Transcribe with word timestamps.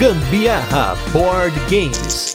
Gambiarra 0.00 0.96
Board 1.12 1.54
Games. 1.68 2.34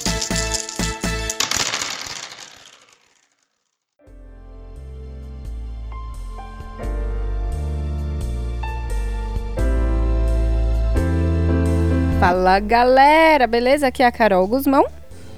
Fala 12.19 12.59
galera, 12.59 13.47
beleza? 13.47 13.87
Aqui 13.87 14.03
é 14.03 14.05
a 14.05 14.11
Carol 14.11 14.45
Guzmão. 14.47 14.85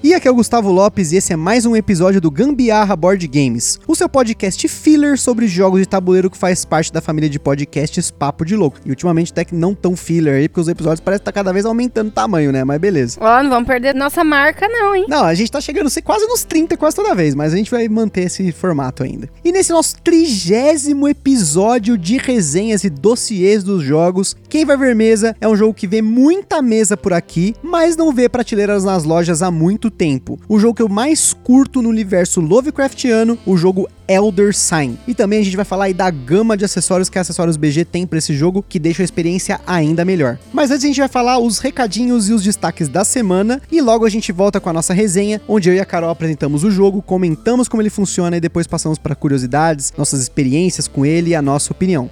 E 0.03 0.13
aqui 0.13 0.27
é 0.27 0.31
o 0.31 0.35
Gustavo 0.35 0.71
Lopes 0.71 1.11
e 1.11 1.15
esse 1.15 1.33
é 1.33 1.35
mais 1.35 1.65
um 1.65 1.75
episódio 1.75 2.21
do 2.21 2.29
Gambiarra 2.29 2.95
Board 2.95 3.27
Games, 3.27 3.79
o 3.87 3.95
seu 3.95 4.07
podcast 4.07 4.67
filler 4.67 5.17
sobre 5.17 5.47
jogos 5.47 5.79
de 5.81 5.87
tabuleiro 5.87 6.29
que 6.29 6.37
faz 6.37 6.63
parte 6.63 6.93
da 6.93 7.01
família 7.01 7.27
de 7.27 7.39
podcasts 7.39 8.11
Papo 8.11 8.45
de 8.45 8.55
Louco. 8.55 8.77
E 8.85 8.89
ultimamente 8.91 9.31
até 9.31 9.43
que 9.43 9.55
não 9.55 9.73
tão 9.73 9.97
filler 9.97 10.35
aí, 10.35 10.47
porque 10.47 10.61
os 10.61 10.67
episódios 10.67 10.99
parecem 10.99 11.21
estar 11.21 11.31
tá 11.31 11.35
cada 11.35 11.51
vez 11.51 11.65
aumentando 11.65 12.09
o 12.09 12.11
tamanho, 12.11 12.51
né? 12.51 12.63
Mas 12.63 12.79
beleza. 12.79 13.17
Ó, 13.19 13.41
não 13.41 13.49
vamos 13.49 13.67
perder 13.67 13.95
nossa 13.95 14.23
marca 14.23 14.67
não, 14.67 14.95
hein? 14.95 15.07
Não, 15.09 15.23
a 15.23 15.33
gente 15.33 15.51
tá 15.51 15.59
chegando 15.59 15.89
quase 16.03 16.27
nos 16.27 16.43
30 16.43 16.77
quase 16.77 16.95
toda 16.95 17.15
vez, 17.15 17.33
mas 17.33 17.51
a 17.51 17.57
gente 17.57 17.71
vai 17.71 17.87
manter 17.89 18.25
esse 18.25 18.51
formato 18.51 19.01
ainda. 19.01 19.27
E 19.43 19.51
nesse 19.51 19.71
nosso 19.71 19.95
trigésimo 20.03 21.07
episódio 21.07 21.97
de 21.97 22.17
resenhas 22.17 22.83
e 22.83 22.89
dossiês 22.89 23.63
dos 23.63 23.81
jogos, 23.81 24.37
quem 24.47 24.63
vai 24.63 24.77
ver 24.77 24.93
mesa 24.93 25.35
é 25.41 25.47
um 25.47 25.55
jogo 25.55 25.73
que 25.73 25.87
vê 25.87 26.03
muita 26.03 26.61
mesa 26.61 26.95
por 26.95 27.13
aqui, 27.13 27.55
mas 27.63 27.97
não 27.97 28.13
vê 28.13 28.29
prateleiras 28.29 28.83
nas 28.83 29.03
lojas 29.03 29.41
há 29.41 29.49
muito 29.49 29.86
muito 29.87 29.91
tempo. 29.91 30.39
O 30.47 30.59
jogo 30.59 30.75
que 30.75 30.81
eu 30.81 30.89
mais 30.89 31.33
curto 31.33 31.81
no 31.81 31.89
universo 31.89 32.41
Lovecraftiano, 32.41 33.37
o 33.45 33.57
jogo 33.57 33.89
Elder 34.07 34.55
Sign. 34.55 34.97
E 35.07 35.13
também 35.13 35.39
a 35.39 35.43
gente 35.43 35.55
vai 35.55 35.65
falar 35.65 35.85
aí 35.85 35.93
da 35.93 36.09
gama 36.09 36.55
de 36.55 36.65
acessórios 36.65 37.09
que 37.09 37.17
a 37.17 37.21
Acessórios 37.21 37.57
BG 37.57 37.85
tem 37.85 38.05
para 38.05 38.19
esse 38.19 38.35
jogo, 38.35 38.63
que 38.67 38.79
deixa 38.79 39.01
a 39.01 39.05
experiência 39.05 39.59
ainda 39.65 40.05
melhor. 40.05 40.37
Mas 40.53 40.71
antes 40.71 40.83
a 40.83 40.87
gente 40.87 40.99
vai 40.99 41.09
falar 41.09 41.39
os 41.39 41.59
recadinhos 41.59 42.29
e 42.29 42.33
os 42.33 42.43
destaques 42.43 42.87
da 42.87 43.03
semana, 43.03 43.61
e 43.71 43.81
logo 43.81 44.05
a 44.05 44.09
gente 44.09 44.31
volta 44.31 44.59
com 44.59 44.69
a 44.69 44.73
nossa 44.73 44.93
resenha, 44.93 45.41
onde 45.47 45.69
eu 45.69 45.75
e 45.75 45.79
a 45.79 45.85
Carol 45.85 46.09
apresentamos 46.09 46.63
o 46.63 46.71
jogo, 46.71 47.01
comentamos 47.01 47.67
como 47.67 47.81
ele 47.81 47.89
funciona 47.89 48.37
e 48.37 48.41
depois 48.41 48.67
passamos 48.67 48.97
para 48.97 49.15
curiosidades, 49.15 49.93
nossas 49.97 50.21
experiências 50.21 50.87
com 50.87 51.05
ele 51.05 51.31
e 51.31 51.35
a 51.35 51.41
nossa 51.41 51.71
opinião. 51.71 52.09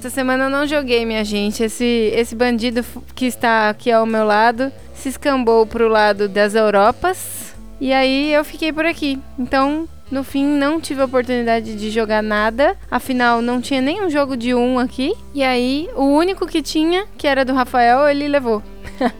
Essa 0.00 0.08
semana 0.08 0.44
eu 0.44 0.50
não 0.50 0.66
joguei, 0.66 1.04
minha 1.04 1.22
gente. 1.22 1.62
Esse, 1.62 2.10
esse 2.14 2.34
bandido 2.34 2.82
que 3.14 3.26
está 3.26 3.68
aqui 3.68 3.92
ao 3.92 4.06
meu 4.06 4.24
lado 4.24 4.72
se 4.94 5.10
escambou 5.10 5.66
pro 5.66 5.88
lado 5.90 6.26
das 6.26 6.54
Europas. 6.54 7.52
E 7.78 7.92
aí 7.92 8.32
eu 8.32 8.42
fiquei 8.42 8.72
por 8.72 8.86
aqui. 8.86 9.18
Então, 9.38 9.86
no 10.10 10.24
fim, 10.24 10.46
não 10.46 10.80
tive 10.80 11.02
a 11.02 11.04
oportunidade 11.04 11.76
de 11.76 11.90
jogar 11.90 12.22
nada. 12.22 12.78
Afinal, 12.90 13.42
não 13.42 13.60
tinha 13.60 13.82
nenhum 13.82 14.08
jogo 14.08 14.38
de 14.38 14.54
um 14.54 14.78
aqui. 14.78 15.12
E 15.34 15.42
aí, 15.42 15.90
o 15.94 16.04
único 16.04 16.46
que 16.46 16.62
tinha, 16.62 17.04
que 17.18 17.26
era 17.26 17.44
do 17.44 17.52
Rafael, 17.52 18.08
ele 18.08 18.26
levou. 18.26 18.62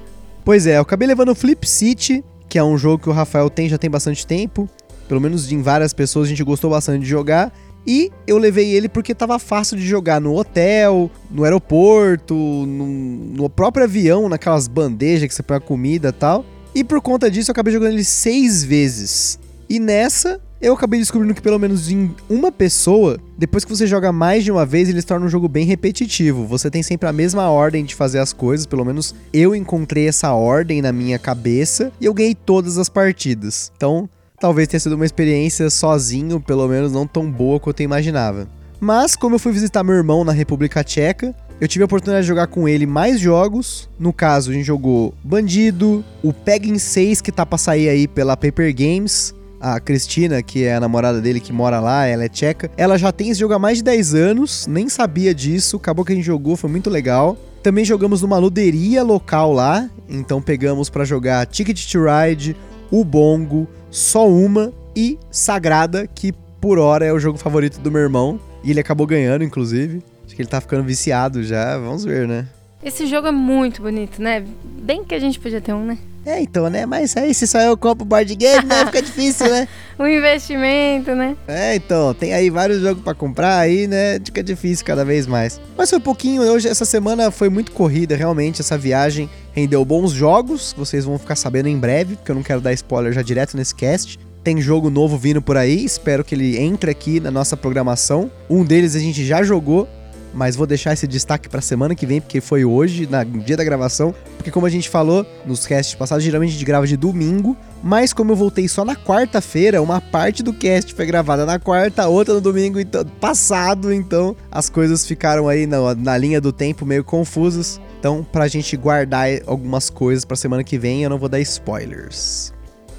pois 0.43 0.67
é, 0.67 0.79
eu 0.79 0.81
acabei 0.81 1.07
levando 1.07 1.35
Flip 1.35 1.69
City, 1.69 2.25
que 2.49 2.59
é 2.59 2.65
um 2.65 2.79
jogo 2.79 3.03
que 3.03 3.11
o 3.11 3.13
Rafael 3.13 3.51
tem 3.51 3.69
já 3.69 3.77
tem 3.77 3.91
bastante 3.91 4.27
tempo. 4.27 4.67
Pelo 5.07 5.21
menos 5.21 5.53
em 5.53 5.61
várias 5.61 5.93
pessoas 5.93 6.25
a 6.25 6.31
gente 6.31 6.43
gostou 6.43 6.71
bastante 6.71 7.03
de 7.03 7.07
jogar. 7.07 7.53
E 7.87 8.11
eu 8.27 8.39
levei 8.39 8.71
ele 8.75 8.89
porque 8.89 9.15
tava 9.15 9.39
fácil 9.39 9.77
de 9.77 9.87
jogar 9.87 10.21
no 10.21 10.37
hotel, 10.37 11.11
no 11.31 11.45
aeroporto, 11.45 12.35
no, 12.35 12.87
no 12.87 13.51
próprio 13.51 13.85
avião, 13.85 14.29
naquelas 14.29 14.69
bandejas 14.69 15.29
que 15.29 15.35
você 15.35 15.43
põe 15.43 15.57
a 15.57 15.61
comida 15.61 16.09
e 16.11 16.13
tal. 16.13 16.45
E 16.75 16.85
por 16.85 17.01
conta 17.01 17.31
disso 17.31 17.51
eu 17.51 17.53
acabei 17.53 17.73
jogando 17.73 17.93
ele 17.93 18.05
seis 18.05 18.63
vezes. 18.63 19.39
E 19.69 19.79
nessa 19.79 20.41
eu 20.61 20.75
acabei 20.75 21.01
descobrindo 21.01 21.35
que 21.35 21.41
pelo 21.41 21.59
menos 21.59 21.91
em 21.91 22.15
uma 22.29 22.53
pessoa, 22.53 23.19
depois 23.39 23.65
que 23.65 23.75
você 23.75 23.87
joga 23.87 24.13
mais 24.13 24.45
de 24.45 24.53
uma 24.53 24.67
vez, 24.67 24.89
ele 24.89 25.01
se 25.01 25.07
torna 25.07 25.25
um 25.25 25.29
jogo 25.29 25.49
bem 25.49 25.65
repetitivo. 25.65 26.47
Você 26.47 26.71
tem 26.71 26.83
sempre 26.83 27.09
a 27.09 27.13
mesma 27.13 27.49
ordem 27.49 27.83
de 27.83 27.95
fazer 27.95 28.19
as 28.19 28.33
coisas, 28.33 28.67
pelo 28.67 28.85
menos 28.85 29.15
eu 29.33 29.55
encontrei 29.55 30.07
essa 30.07 30.33
ordem 30.33 30.83
na 30.83 30.93
minha 30.93 31.19
cabeça 31.19 31.91
e 31.99 32.05
eu 32.05 32.13
ganhei 32.13 32.35
todas 32.35 32.77
as 32.77 32.91
partidas. 32.91 33.73
Então, 33.75 34.09
talvez 34.41 34.67
tenha 34.67 34.81
sido 34.81 34.95
uma 34.97 35.05
experiência 35.05 35.69
sozinho, 35.69 36.41
pelo 36.41 36.67
menos 36.67 36.91
não 36.91 37.07
tão 37.07 37.31
boa 37.31 37.61
quanto 37.61 37.81
eu 37.81 37.85
imaginava. 37.85 38.49
Mas, 38.81 39.15
como 39.15 39.35
eu 39.35 39.39
fui 39.39 39.53
visitar 39.53 39.85
meu 39.85 39.95
irmão 39.95 40.25
na 40.25 40.33
República 40.33 40.83
Tcheca, 40.83 41.35
eu 41.61 41.69
tive 41.69 41.83
a 41.83 41.85
oportunidade 41.85 42.25
de 42.25 42.29
jogar 42.29 42.47
com 42.47 42.67
ele 42.67 42.87
mais 42.87 43.21
jogos. 43.21 43.91
No 43.99 44.15
caso, 44.15 44.51
a 44.51 44.55
gente 44.55 44.65
jogou 44.65 45.13
Bandido, 45.23 46.03
o 46.23 46.33
Pegging 46.33 46.79
6 46.79 47.21
que 47.21 47.31
tá 47.31 47.45
pra 47.45 47.59
sair 47.59 47.91
aí 47.91 48.09
pela 48.09 48.37
Paper 48.37 48.75
Games. 48.75 49.35
A 49.61 49.79
Cristina, 49.79 50.43
que 50.43 50.65
é 50.65 50.75
a 50.75 50.81
namorada 50.81 51.21
dele 51.21 51.39
que 51.39 51.53
mora 51.53 51.79
lá, 51.81 52.07
ela 52.07 52.25
é 52.25 52.29
tcheca. 52.31 52.71
Ela 52.79 52.97
já 52.97 53.13
tem 53.13 53.29
esse 53.29 53.41
jogo 53.41 53.53
há 53.53 53.59
mais 53.59 53.77
de 53.77 53.85
10 53.85 54.15
anos, 54.15 54.67
nem 54.67 54.89
sabia 54.89 55.35
disso. 55.35 55.77
Acabou 55.77 56.03
que 56.03 56.13
a 56.13 56.17
gente 56.17 56.25
jogou, 56.25 56.57
foi 56.57 56.71
muito 56.71 56.89
legal. 56.89 57.37
Também 57.63 57.85
jogamos 57.85 58.23
numa 58.23 58.39
luderia 58.39 59.03
local 59.03 59.53
lá, 59.53 59.91
então 60.09 60.41
pegamos 60.41 60.89
para 60.89 61.05
jogar 61.05 61.45
Ticket 61.45 61.93
to 61.93 61.99
Ride, 62.07 62.57
o 62.91 63.05
Bongo, 63.05 63.69
só 63.91 64.29
uma 64.29 64.73
e 64.95 65.19
Sagrada, 65.31 66.07
que 66.07 66.33
por 66.61 66.79
hora 66.79 67.05
é 67.05 67.13
o 67.13 67.19
jogo 67.19 67.39
favorito 67.39 67.81
do 67.81 67.91
meu 67.91 68.03
irmão. 68.03 68.39
E 68.63 68.71
ele 68.71 68.81
acabou 68.81 69.07
ganhando, 69.07 69.43
inclusive. 69.43 70.03
Acho 70.25 70.37
que 70.37 70.43
ele 70.43 70.49
tá 70.49 70.61
ficando 70.61 70.85
viciado 70.85 71.43
já, 71.43 71.79
vamos 71.79 72.05
ver, 72.05 72.29
né? 72.29 72.47
Esse 72.83 73.07
jogo 73.07 73.29
é 73.29 73.33
muito 73.33 73.83
bonito, 73.83 74.23
né? 74.23 74.45
Bem 74.65 75.05
que 75.05 75.15
a 75.15 75.19
gente 75.19 75.39
podia 75.39 75.61
ter 75.61 75.73
um, 75.73 75.85
né? 75.85 75.99
É, 76.25 76.41
então, 76.41 76.69
né? 76.69 76.85
Mas 76.85 77.17
aí 77.17 77.33
se 77.33 77.47
só 77.47 77.61
eu 77.61 77.77
compro 77.77 78.05
board 78.05 78.35
game, 78.35 78.67
né? 78.67 78.85
Fica 78.87 79.01
difícil, 79.01 79.49
né? 79.49 79.67
um 79.99 80.07
investimento, 80.07 81.15
né? 81.15 81.37
É, 81.49 81.75
então, 81.75 82.13
tem 82.13 82.35
aí 82.35 82.51
vários 82.51 82.81
jogos 82.81 83.03
para 83.03 83.15
comprar 83.15 83.59
aí, 83.59 83.87
né? 83.87 84.19
Fica 84.23 84.43
difícil 84.43 84.85
cada 84.85 85.05
vez 85.05 85.27
mais. 85.27 85.61
Mas 85.77 85.89
foi 85.89 85.99
um 85.99 86.03
pouquinho, 86.03 86.43
hoje, 86.43 86.69
essa 86.69 86.85
semana 86.85 87.31
foi 87.31 87.49
muito 87.49 87.73
corrida, 87.73 88.17
realmente, 88.17 88.61
essa 88.61 88.77
viagem 88.77 89.31
rendeu 89.53 89.85
bons 89.85 90.13
jogos, 90.13 90.75
vocês 90.77 91.05
vão 91.05 91.19
ficar 91.19 91.37
sabendo 91.37 91.69
em 91.69 91.79
breve, 91.79 92.17
porque 92.17 92.31
eu 92.31 92.37
não 92.37 92.43
quero 92.43 92.61
dar 92.61 92.73
spoiler 92.73 93.13
já 93.13 93.23
direto 93.23 93.57
nesse 93.57 93.75
cast. 93.75 94.19
Tem 94.43 94.61
jogo 94.61 94.89
novo 94.89 95.19
vindo 95.19 95.43
por 95.43 95.57
aí, 95.57 95.85
espero 95.85 96.25
que 96.25 96.35
ele 96.35 96.59
entre 96.59 96.91
aqui 96.91 97.21
na 97.21 97.31
nossa 97.31 97.57
programação. 97.57 98.31
Um 98.49 98.65
deles 98.65 98.97
a 98.97 98.99
gente 98.99 99.25
já 99.25 99.43
jogou, 99.43 99.87
mas 100.33 100.57
vou 100.57 100.67
deixar 100.67 100.93
esse 100.93 101.07
destaque 101.07 101.49
para 101.49 101.61
semana 101.61 101.95
que 101.95 102.07
vem, 102.07 102.21
porque 102.21 102.41
foi 102.41 102.65
hoje, 102.65 103.07
no 103.07 103.41
dia 103.41 103.57
da 103.57 103.65
gravação. 103.65 104.15
Porque 104.37 104.51
como 104.51 104.67
a 104.67 104.71
gente 104.71 104.89
falou 104.89 105.27
nos 105.45 105.67
casts 105.67 105.95
passados, 105.95 106.25
geralmente 106.25 106.51
a 106.51 106.53
gente 106.53 106.65
grava 106.65 106.87
de 106.87 106.97
domingo, 106.97 107.57
mas 107.83 108.13
como 108.13 108.33
eu 108.33 108.37
voltei 108.37 108.69
só 108.69 108.85
na 108.85 108.97
quarta-feira, 108.97 109.83
uma 109.83 110.01
parte 110.01 110.43
do 110.43 110.53
cast 110.53 110.95
foi 110.95 111.07
gravada 111.07 111.45
na 111.45 111.59
quarta, 111.59 112.07
outra 112.09 112.35
no 112.35 112.41
domingo 112.41 112.79
então, 112.81 113.05
passado, 113.21 113.93
então 113.93 114.37
as 114.51 114.69
coisas 114.69 115.07
ficaram 115.07 115.49
aí 115.49 115.67
na, 115.67 115.95
na 115.95 116.17
linha 116.17 116.41
do 116.41 116.53
tempo 116.53 116.87
meio 116.87 117.05
confusas. 117.05 117.81
Então, 117.99 118.25
pra 118.25 118.49
gente 118.49 118.77
guardar 118.77 119.29
algumas 119.47 119.91
coisas 119.91 120.25
pra 120.25 120.37
semana 120.37 120.65
que 120.65 120.79
vem, 120.79 121.03
eu 121.03 121.11
não 121.11 121.19
vou 121.19 121.29
dar 121.29 121.41
spoilers. 121.41 122.53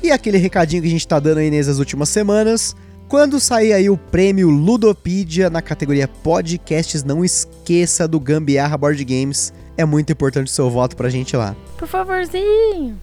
E 0.03 0.11
aquele 0.11 0.37
recadinho 0.37 0.81
que 0.81 0.87
a 0.87 0.91
gente 0.91 1.07
tá 1.07 1.19
dando 1.19 1.39
aí 1.39 1.51
nessas 1.51 1.77
últimas 1.77 2.09
semanas, 2.09 2.75
quando 3.11 3.41
sair 3.41 3.73
aí 3.73 3.89
o 3.89 3.97
prêmio 3.97 4.49
Ludopedia 4.49 5.49
na 5.49 5.61
categoria 5.61 6.07
Podcasts, 6.07 7.03
não 7.03 7.25
esqueça 7.25 8.07
do 8.07 8.17
Gambiarra 8.21 8.77
Board 8.77 9.03
Games. 9.03 9.53
É 9.75 9.83
muito 9.83 10.13
importante 10.13 10.47
o 10.47 10.49
seu 10.49 10.69
voto 10.69 10.95
pra 10.95 11.09
gente 11.09 11.35
lá. 11.35 11.53
Por 11.77 11.89
favorzinho. 11.89 12.97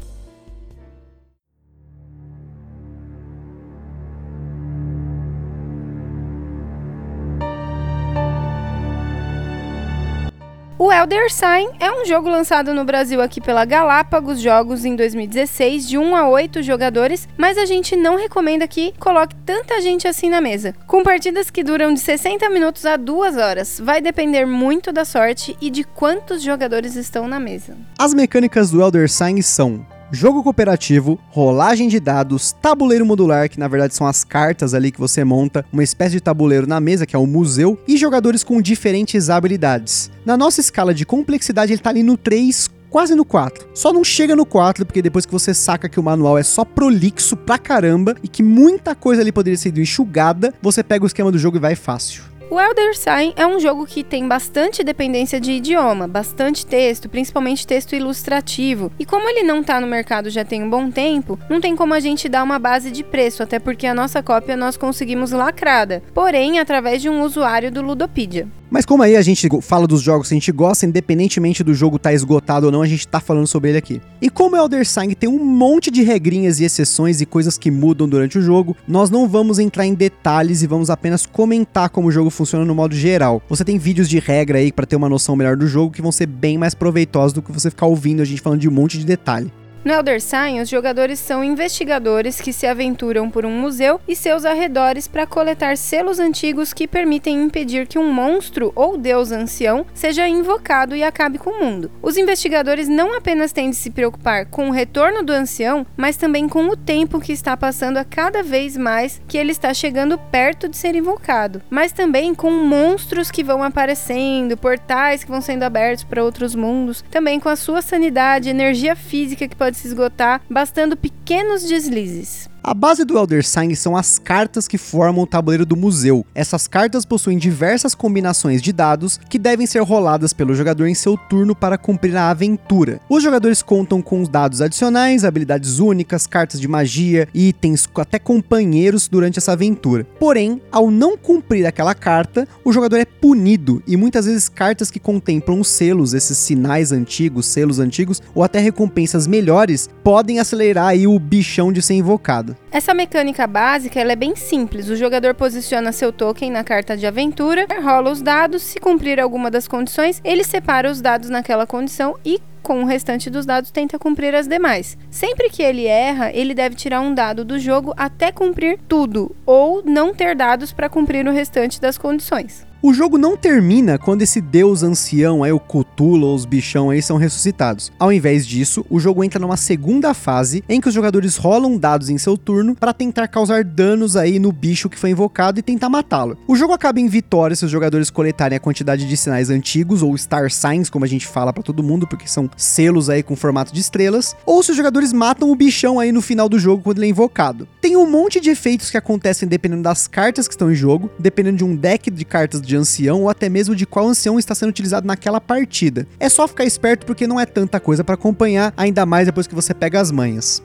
O 10.88 10.92
Elder 10.92 11.30
Sign 11.30 11.68
é 11.78 11.92
um 11.92 12.06
jogo 12.06 12.30
lançado 12.30 12.72
no 12.72 12.82
Brasil 12.82 13.20
aqui 13.20 13.42
pela 13.42 13.66
Galápagos 13.66 14.40
Jogos 14.40 14.86
em 14.86 14.96
2016, 14.96 15.86
de 15.86 15.98
1 15.98 16.16
a 16.16 16.26
8 16.26 16.62
jogadores, 16.62 17.28
mas 17.36 17.58
a 17.58 17.66
gente 17.66 17.94
não 17.94 18.16
recomenda 18.16 18.66
que 18.66 18.94
coloque 18.98 19.36
tanta 19.44 19.82
gente 19.82 20.08
assim 20.08 20.30
na 20.30 20.40
mesa. 20.40 20.74
Com 20.86 21.02
partidas 21.02 21.50
que 21.50 21.62
duram 21.62 21.92
de 21.92 22.00
60 22.00 22.48
minutos 22.48 22.86
a 22.86 22.96
2 22.96 23.36
horas, 23.36 23.78
vai 23.78 24.00
depender 24.00 24.46
muito 24.46 24.90
da 24.90 25.04
sorte 25.04 25.54
e 25.60 25.68
de 25.68 25.84
quantos 25.84 26.42
jogadores 26.42 26.96
estão 26.96 27.28
na 27.28 27.38
mesa. 27.38 27.76
As 27.98 28.14
mecânicas 28.14 28.70
do 28.70 28.80
Elder 28.80 29.10
Sign 29.10 29.42
são 29.42 29.86
jogo 30.10 30.42
cooperativo, 30.42 31.18
rolagem 31.30 31.88
de 31.88 32.00
dados, 32.00 32.52
tabuleiro 32.62 33.04
modular, 33.04 33.48
que 33.48 33.58
na 33.58 33.68
verdade 33.68 33.94
são 33.94 34.06
as 34.06 34.24
cartas 34.24 34.74
ali 34.74 34.90
que 34.90 35.00
você 35.00 35.24
monta, 35.24 35.64
uma 35.72 35.82
espécie 35.82 36.12
de 36.12 36.20
tabuleiro 36.20 36.66
na 36.66 36.80
mesa, 36.80 37.06
que 37.06 37.14
é 37.14 37.18
o 37.18 37.26
museu, 37.26 37.78
e 37.86 37.96
jogadores 37.96 38.42
com 38.42 38.60
diferentes 38.60 39.30
habilidades. 39.30 40.10
Na 40.24 40.36
nossa 40.36 40.60
escala 40.60 40.94
de 40.94 41.04
complexidade, 41.04 41.72
ele 41.72 41.82
tá 41.82 41.90
ali 41.90 42.02
no 42.02 42.16
3, 42.16 42.70
quase 42.90 43.14
no 43.14 43.24
4. 43.24 43.68
Só 43.74 43.92
não 43.92 44.02
chega 44.02 44.34
no 44.34 44.46
4 44.46 44.86
porque 44.86 45.02
depois 45.02 45.26
que 45.26 45.32
você 45.32 45.52
saca 45.52 45.88
que 45.88 46.00
o 46.00 46.02
manual 46.02 46.38
é 46.38 46.42
só 46.42 46.64
prolixo 46.64 47.36
pra 47.36 47.58
caramba 47.58 48.16
e 48.22 48.28
que 48.28 48.42
muita 48.42 48.94
coisa 48.94 49.22
ali 49.22 49.32
poderia 49.32 49.58
ser 49.58 49.76
enxugada, 49.78 50.54
você 50.62 50.82
pega 50.82 51.04
o 51.04 51.06
esquema 51.06 51.30
do 51.30 51.38
jogo 51.38 51.56
e 51.56 51.60
vai 51.60 51.74
fácil. 51.74 52.22
O 52.50 52.58
Elder 52.58 52.96
Sign 52.96 53.34
é 53.36 53.46
um 53.46 53.60
jogo 53.60 53.84
que 53.84 54.02
tem 54.02 54.26
bastante 54.26 54.82
dependência 54.82 55.38
de 55.38 55.52
idioma, 55.52 56.08
bastante 56.08 56.64
texto, 56.64 57.06
principalmente 57.06 57.66
texto 57.66 57.94
ilustrativo. 57.94 58.90
E 58.98 59.04
como 59.04 59.28
ele 59.28 59.42
não 59.42 59.60
está 59.60 59.78
no 59.78 59.86
mercado 59.86 60.30
já 60.30 60.46
tem 60.46 60.62
um 60.62 60.70
bom 60.70 60.90
tempo, 60.90 61.38
não 61.50 61.60
tem 61.60 61.76
como 61.76 61.92
a 61.92 62.00
gente 62.00 62.26
dar 62.26 62.42
uma 62.42 62.58
base 62.58 62.90
de 62.90 63.04
preço, 63.04 63.42
até 63.42 63.58
porque 63.58 63.86
a 63.86 63.94
nossa 63.94 64.22
cópia 64.22 64.56
nós 64.56 64.78
conseguimos 64.78 65.30
lacrada, 65.30 66.02
porém 66.14 66.58
através 66.58 67.02
de 67.02 67.10
um 67.10 67.20
usuário 67.20 67.70
do 67.70 67.82
Ludopedia. 67.82 68.48
Mas 68.70 68.84
como 68.84 69.02
aí 69.02 69.16
a 69.16 69.22
gente 69.22 69.48
fala 69.62 69.86
dos 69.86 70.02
jogos 70.02 70.28
que 70.28 70.34
a 70.34 70.36
gente 70.36 70.52
gosta, 70.52 70.84
independentemente 70.84 71.64
do 71.64 71.72
jogo 71.72 71.96
estar 71.96 72.10
tá 72.10 72.14
esgotado 72.14 72.66
ou 72.66 72.72
não, 72.72 72.82
a 72.82 72.86
gente 72.86 73.08
tá 73.08 73.18
falando 73.18 73.46
sobre 73.46 73.70
ele 73.70 73.78
aqui. 73.78 74.00
E 74.20 74.28
como 74.28 74.56
Elder 74.56 74.86
Sign 74.86 75.14
tem 75.14 75.28
um 75.28 75.42
monte 75.42 75.90
de 75.90 76.02
regrinhas 76.02 76.60
e 76.60 76.64
exceções 76.64 77.20
e 77.20 77.26
coisas 77.26 77.56
que 77.56 77.70
mudam 77.70 78.08
durante 78.08 78.38
o 78.38 78.42
jogo, 78.42 78.76
nós 78.86 79.10
não 79.10 79.26
vamos 79.26 79.58
entrar 79.58 79.86
em 79.86 79.94
detalhes 79.94 80.62
e 80.62 80.66
vamos 80.66 80.90
apenas 80.90 81.24
comentar 81.24 81.88
como 81.88 82.08
o 82.08 82.12
jogo 82.12 82.30
funciona 82.30 82.64
no 82.64 82.74
modo 82.74 82.94
geral. 82.94 83.42
Você 83.48 83.64
tem 83.64 83.78
vídeos 83.78 84.08
de 84.08 84.18
regra 84.18 84.58
aí 84.58 84.70
para 84.70 84.86
ter 84.86 84.96
uma 84.96 85.08
noção 85.08 85.34
melhor 85.34 85.56
do 85.56 85.66
jogo 85.66 85.92
que 85.92 86.02
vão 86.02 86.12
ser 86.12 86.26
bem 86.26 86.58
mais 86.58 86.74
proveitosos 86.74 87.32
do 87.32 87.42
que 87.42 87.52
você 87.52 87.70
ficar 87.70 87.86
ouvindo 87.86 88.20
a 88.20 88.24
gente 88.24 88.42
falando 88.42 88.60
de 88.60 88.68
um 88.68 88.72
monte 88.72 88.98
de 88.98 89.04
detalhe. 89.04 89.50
No 89.84 89.92
Elder 89.92 90.20
Sign, 90.20 90.60
os 90.60 90.68
jogadores 90.68 91.18
são 91.20 91.44
investigadores 91.44 92.40
que 92.40 92.52
se 92.52 92.66
aventuram 92.66 93.30
por 93.30 93.46
um 93.46 93.50
museu 93.50 94.00
e 94.08 94.16
seus 94.16 94.44
arredores 94.44 95.06
para 95.06 95.26
coletar 95.26 95.76
selos 95.76 96.18
antigos 96.18 96.72
que 96.72 96.88
permitem 96.88 97.44
impedir 97.44 97.86
que 97.86 97.98
um 97.98 98.12
monstro 98.12 98.72
ou 98.74 98.98
deus 98.98 99.30
ancião 99.30 99.86
seja 99.94 100.26
invocado 100.26 100.96
e 100.96 101.02
acabe 101.02 101.38
com 101.38 101.50
o 101.50 101.64
mundo. 101.64 101.90
Os 102.02 102.16
investigadores 102.16 102.88
não 102.88 103.16
apenas 103.16 103.52
têm 103.52 103.70
de 103.70 103.76
se 103.76 103.90
preocupar 103.90 104.46
com 104.46 104.68
o 104.68 104.72
retorno 104.72 105.22
do 105.22 105.32
ancião, 105.32 105.86
mas 105.96 106.16
também 106.16 106.48
com 106.48 106.66
o 106.68 106.76
tempo 106.76 107.20
que 107.20 107.32
está 107.32 107.56
passando 107.56 107.98
a 107.98 108.04
cada 108.04 108.42
vez 108.42 108.76
mais 108.76 109.20
que 109.28 109.38
ele 109.38 109.52
está 109.52 109.72
chegando 109.72 110.18
perto 110.18 110.68
de 110.68 110.76
ser 110.76 110.96
invocado, 110.96 111.62
mas 111.70 111.92
também 111.92 112.34
com 112.34 112.50
monstros 112.50 113.30
que 113.30 113.44
vão 113.44 113.62
aparecendo, 113.62 114.56
portais 114.56 115.22
que 115.22 115.30
vão 115.30 115.40
sendo 115.40 115.62
abertos 115.62 116.04
para 116.04 116.24
outros 116.24 116.54
mundos, 116.54 117.04
também 117.10 117.38
com 117.38 117.48
a 117.48 117.56
sua 117.56 117.80
sanidade, 117.80 118.50
energia 118.50 118.96
física 118.96 119.46
que 119.46 119.56
pode 119.56 119.67
pode 119.68 119.76
se 119.76 119.88
esgotar, 119.88 120.40
bastando 120.48 120.96
pequenos 120.96 121.62
deslizes. 121.62 122.48
A 122.62 122.74
base 122.74 123.04
do 123.04 123.16
Elder 123.16 123.46
Sign 123.46 123.74
são 123.76 123.96
as 123.96 124.18
cartas 124.18 124.66
que 124.66 124.76
formam 124.76 125.22
o 125.22 125.26
tabuleiro 125.26 125.64
do 125.64 125.76
museu. 125.76 126.26
Essas 126.34 126.66
cartas 126.66 127.04
possuem 127.04 127.38
diversas 127.38 127.94
combinações 127.94 128.60
de 128.60 128.72
dados 128.72 129.18
que 129.28 129.38
devem 129.38 129.66
ser 129.66 129.80
roladas 129.82 130.32
pelo 130.32 130.54
jogador 130.54 130.86
em 130.86 130.94
seu 130.94 131.16
turno 131.16 131.54
para 131.54 131.78
cumprir 131.78 132.16
a 132.16 132.30
aventura. 132.30 133.00
Os 133.08 133.22
jogadores 133.22 133.62
contam 133.62 134.02
com 134.02 134.20
os 134.20 134.28
dados 134.28 134.60
adicionais, 134.60 135.24
habilidades 135.24 135.78
únicas, 135.78 136.26
cartas 136.26 136.60
de 136.60 136.66
magia, 136.66 137.28
itens, 137.32 137.88
até 137.94 138.18
companheiros 138.18 139.08
durante 139.08 139.38
essa 139.38 139.52
aventura. 139.52 140.04
Porém, 140.18 140.60
ao 140.70 140.90
não 140.90 141.16
cumprir 141.16 141.64
aquela 141.64 141.94
carta, 141.94 142.46
o 142.64 142.72
jogador 142.72 142.96
é 142.96 143.04
punido 143.04 143.82
e 143.86 143.96
muitas 143.96 144.26
vezes 144.26 144.48
cartas 144.48 144.90
que 144.90 145.00
contemplam 145.00 145.60
os 145.60 145.68
selos, 145.68 146.12
esses 146.12 146.36
sinais 146.36 146.92
antigos, 146.92 147.46
selos 147.46 147.78
antigos 147.78 148.20
ou 148.34 148.42
até 148.42 148.58
recompensas 148.58 149.26
melhores 149.26 149.88
podem 150.02 150.40
acelerar 150.40 150.88
aí 150.88 151.06
o 151.06 151.18
bichão 151.18 151.72
de 151.72 151.80
ser 151.80 151.94
invocado. 151.94 152.47
Essa 152.70 152.94
mecânica 152.94 153.46
básica 153.46 154.00
é 154.00 154.16
bem 154.16 154.36
simples. 154.36 154.88
O 154.88 154.96
jogador 154.96 155.34
posiciona 155.34 155.92
seu 155.92 156.12
token 156.12 156.50
na 156.50 156.64
carta 156.64 156.96
de 156.96 157.06
aventura, 157.06 157.66
rola 157.82 158.10
os 158.10 158.22
dados, 158.22 158.62
se 158.62 158.78
cumprir 158.78 159.20
alguma 159.20 159.50
das 159.50 159.66
condições, 159.66 160.20
ele 160.24 160.44
separa 160.44 160.90
os 160.90 161.00
dados 161.00 161.30
naquela 161.30 161.66
condição 161.66 162.16
e 162.24 162.40
com 162.62 162.82
o 162.82 162.86
restante 162.86 163.30
dos 163.30 163.46
dados 163.46 163.70
tenta 163.70 163.98
cumprir 163.98 164.34
as 164.34 164.46
demais. 164.46 164.98
Sempre 165.10 165.48
que 165.48 165.62
ele 165.62 165.86
erra, 165.86 166.30
ele 166.34 166.52
deve 166.52 166.74
tirar 166.74 167.00
um 167.00 167.14
dado 167.14 167.42
do 167.42 167.58
jogo 167.58 167.94
até 167.96 168.30
cumprir 168.30 168.78
tudo, 168.86 169.34
ou 169.46 169.82
não 169.82 170.12
ter 170.12 170.36
dados 170.36 170.70
para 170.70 170.88
cumprir 170.88 171.26
o 171.26 171.32
restante 171.32 171.80
das 171.80 171.96
condições. 171.96 172.67
O 172.80 172.94
jogo 172.94 173.18
não 173.18 173.36
termina 173.36 173.98
quando 173.98 174.22
esse 174.22 174.40
deus 174.40 174.84
ancião, 174.84 175.42
aí, 175.42 175.50
o 175.50 175.58
Cthulhu 175.58 176.28
ou 176.28 176.34
os 176.36 176.44
bichão 176.44 176.90
aí, 176.90 177.02
são 177.02 177.16
ressuscitados. 177.16 177.90
Ao 177.98 178.12
invés 178.12 178.46
disso, 178.46 178.86
o 178.88 179.00
jogo 179.00 179.24
entra 179.24 179.40
numa 179.40 179.56
segunda 179.56 180.14
fase 180.14 180.62
em 180.68 180.80
que 180.80 180.86
os 180.86 180.94
jogadores 180.94 181.36
rolam 181.36 181.76
dados 181.76 182.08
em 182.08 182.16
seu 182.16 182.38
turno 182.38 182.76
para 182.76 182.92
tentar 182.92 183.26
causar 183.26 183.64
danos 183.64 184.14
aí 184.16 184.38
no 184.38 184.52
bicho 184.52 184.88
que 184.88 184.96
foi 184.96 185.10
invocado 185.10 185.58
e 185.58 185.62
tentar 185.62 185.88
matá-lo. 185.88 186.38
O 186.46 186.54
jogo 186.54 186.72
acaba 186.72 187.00
em 187.00 187.08
vitória 187.08 187.56
se 187.56 187.64
os 187.64 187.70
jogadores 187.70 188.10
coletarem 188.10 188.56
a 188.56 188.60
quantidade 188.60 189.08
de 189.08 189.16
sinais 189.16 189.50
antigos 189.50 190.00
ou 190.00 190.16
Star 190.16 190.48
Signs, 190.48 190.88
como 190.88 191.04
a 191.04 191.08
gente 191.08 191.26
fala 191.26 191.52
para 191.52 191.64
todo 191.64 191.82
mundo, 191.82 192.06
porque 192.06 192.28
são 192.28 192.48
selos 192.56 193.10
aí 193.10 193.24
com 193.24 193.34
formato 193.34 193.74
de 193.74 193.80
estrelas, 193.80 194.36
ou 194.46 194.62
se 194.62 194.70
os 194.70 194.76
jogadores 194.76 195.12
matam 195.12 195.50
o 195.50 195.56
bichão 195.56 195.98
aí 195.98 196.12
no 196.12 196.22
final 196.22 196.48
do 196.48 196.60
jogo 196.60 196.84
quando 196.84 196.98
ele 196.98 197.06
é 197.06 197.10
invocado. 197.10 197.66
Tem 197.80 197.96
um 197.96 198.08
monte 198.08 198.38
de 198.38 198.50
efeitos 198.50 198.88
que 198.88 198.96
acontecem 198.96 199.48
dependendo 199.48 199.82
das 199.82 200.06
cartas 200.06 200.46
que 200.46 200.54
estão 200.54 200.70
em 200.70 200.76
jogo, 200.76 201.10
dependendo 201.18 201.56
de 201.56 201.64
um 201.64 201.74
deck 201.74 202.08
de 202.08 202.24
cartas 202.24 202.67
de 202.68 202.76
ancião 202.76 203.22
ou 203.22 203.30
até 203.30 203.48
mesmo 203.48 203.74
de 203.74 203.86
qual 203.86 204.06
ancião 204.06 204.38
está 204.38 204.54
sendo 204.54 204.68
utilizado 204.68 205.06
naquela 205.06 205.40
partida. 205.40 206.06
É 206.20 206.28
só 206.28 206.46
ficar 206.46 206.64
esperto 206.64 207.06
porque 207.06 207.26
não 207.26 207.40
é 207.40 207.46
tanta 207.46 207.80
coisa 207.80 208.04
para 208.04 208.14
acompanhar, 208.14 208.72
ainda 208.76 209.04
mais 209.06 209.26
depois 209.26 209.46
que 209.46 209.54
você 209.54 209.72
pega 209.74 210.00
as 210.00 210.12
manhas. 210.12 210.62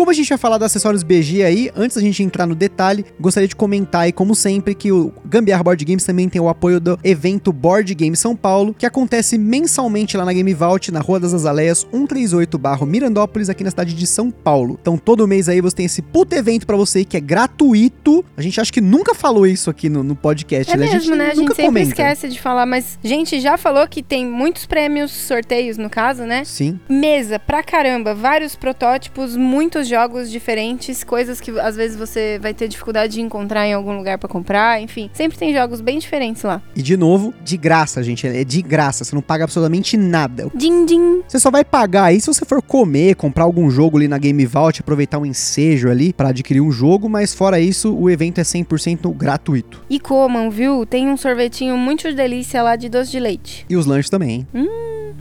Como 0.00 0.10
a 0.10 0.14
gente 0.14 0.30
vai 0.30 0.38
falar 0.38 0.56
dos 0.56 0.64
acessórios 0.64 1.02
BG 1.02 1.42
aí, 1.42 1.70
antes 1.76 1.96
da 1.96 2.02
gente 2.02 2.22
entrar 2.22 2.46
no 2.46 2.54
detalhe, 2.54 3.04
gostaria 3.20 3.46
de 3.46 3.54
comentar 3.54 4.02
aí, 4.02 4.12
como 4.12 4.34
sempre, 4.34 4.74
que 4.74 4.90
o 4.90 5.12
Gambiarra 5.26 5.62
Board 5.62 5.84
Games 5.84 6.04
também 6.04 6.26
tem 6.26 6.40
o 6.40 6.48
apoio 6.48 6.80
do 6.80 6.98
evento 7.04 7.52
Board 7.52 7.94
Game 7.94 8.16
São 8.16 8.34
Paulo, 8.34 8.74
que 8.78 8.86
acontece 8.86 9.36
mensalmente 9.36 10.16
lá 10.16 10.24
na 10.24 10.32
Game 10.32 10.54
Vault, 10.54 10.90
na 10.90 11.00
Rua 11.00 11.20
das 11.20 11.34
Azaleias, 11.34 11.86
138 11.92 12.56
barro 12.56 12.86
Mirandópolis, 12.86 13.50
aqui 13.50 13.62
na 13.62 13.68
cidade 13.68 13.92
de 13.94 14.06
São 14.06 14.30
Paulo. 14.30 14.78
Então 14.80 14.96
todo 14.96 15.28
mês 15.28 15.50
aí 15.50 15.60
você 15.60 15.76
tem 15.76 15.84
esse 15.84 16.00
puto 16.00 16.34
evento 16.34 16.66
para 16.66 16.78
você 16.78 17.04
que 17.04 17.18
é 17.18 17.20
gratuito. 17.20 18.24
A 18.38 18.40
gente 18.40 18.58
acha 18.58 18.72
que 18.72 18.80
nunca 18.80 19.14
falou 19.14 19.46
isso 19.46 19.68
aqui 19.68 19.90
no, 19.90 20.02
no 20.02 20.16
podcast, 20.16 20.72
é 20.72 20.76
né? 20.78 20.84
Mesmo, 20.86 20.96
a 20.96 21.00
gente 21.00 21.14
né? 21.14 21.26
A 21.26 21.34
gente 21.34 21.48
sempre 21.48 21.66
comenta. 21.66 21.88
esquece 21.88 22.26
de 22.26 22.40
falar, 22.40 22.64
mas 22.64 22.98
a 23.04 23.06
gente 23.06 23.38
já 23.38 23.58
falou 23.58 23.86
que 23.86 24.02
tem 24.02 24.26
muitos 24.26 24.64
prêmios, 24.64 25.10
sorteios 25.10 25.76
no 25.76 25.90
caso, 25.90 26.22
né? 26.22 26.42
Sim. 26.44 26.80
Mesa 26.88 27.38
pra 27.38 27.62
caramba, 27.62 28.14
vários 28.14 28.56
protótipos, 28.56 29.36
muitos 29.36 29.80
muitos 29.80 29.88
jogos 29.90 30.30
diferentes, 30.30 31.04
coisas 31.04 31.40
que 31.40 31.50
às 31.58 31.76
vezes 31.76 31.96
você 31.96 32.38
vai 32.40 32.54
ter 32.54 32.68
dificuldade 32.68 33.14
de 33.14 33.20
encontrar 33.20 33.66
em 33.66 33.74
algum 33.74 33.96
lugar 33.96 34.16
para 34.16 34.28
comprar, 34.28 34.80
enfim. 34.80 35.10
Sempre 35.12 35.36
tem 35.36 35.52
jogos 35.52 35.80
bem 35.80 35.98
diferentes 35.98 36.42
lá. 36.42 36.62
E 36.74 36.80
de 36.80 36.96
novo, 36.96 37.34
de 37.42 37.56
graça, 37.56 38.02
gente. 38.02 38.26
É 38.26 38.44
de 38.44 38.62
graça, 38.62 39.04
você 39.04 39.14
não 39.14 39.22
paga 39.22 39.44
absolutamente 39.44 39.96
nada. 39.96 40.48
Din, 40.54 40.86
din. 40.86 41.22
Você 41.26 41.38
só 41.38 41.50
vai 41.50 41.64
pagar 41.64 42.04
aí 42.04 42.20
se 42.20 42.28
você 42.28 42.44
for 42.44 42.62
comer, 42.62 43.16
comprar 43.16 43.44
algum 43.44 43.68
jogo 43.70 43.98
ali 43.98 44.08
na 44.08 44.16
Game 44.16 44.46
Vault, 44.46 44.80
aproveitar 44.80 45.18
um 45.18 45.26
ensejo 45.26 45.90
ali 45.90 46.12
para 46.12 46.28
adquirir 46.28 46.60
um 46.60 46.70
jogo, 46.70 47.08
mas 47.08 47.34
fora 47.34 47.58
isso, 47.58 47.94
o 47.94 48.08
evento 48.08 48.38
é 48.38 48.44
100% 48.44 49.12
gratuito. 49.14 49.82
E 49.90 49.98
comam, 49.98 50.50
viu? 50.50 50.86
Tem 50.86 51.08
um 51.08 51.16
sorvetinho 51.16 51.76
muito 51.76 52.12
delícia 52.14 52.62
lá 52.62 52.76
de 52.76 52.88
doce 52.88 53.10
de 53.10 53.18
leite. 53.18 53.66
E 53.68 53.76
os 53.76 53.86
lanches 53.86 54.10
também, 54.10 54.30
hein? 54.30 54.46
Hum. 54.54 55.12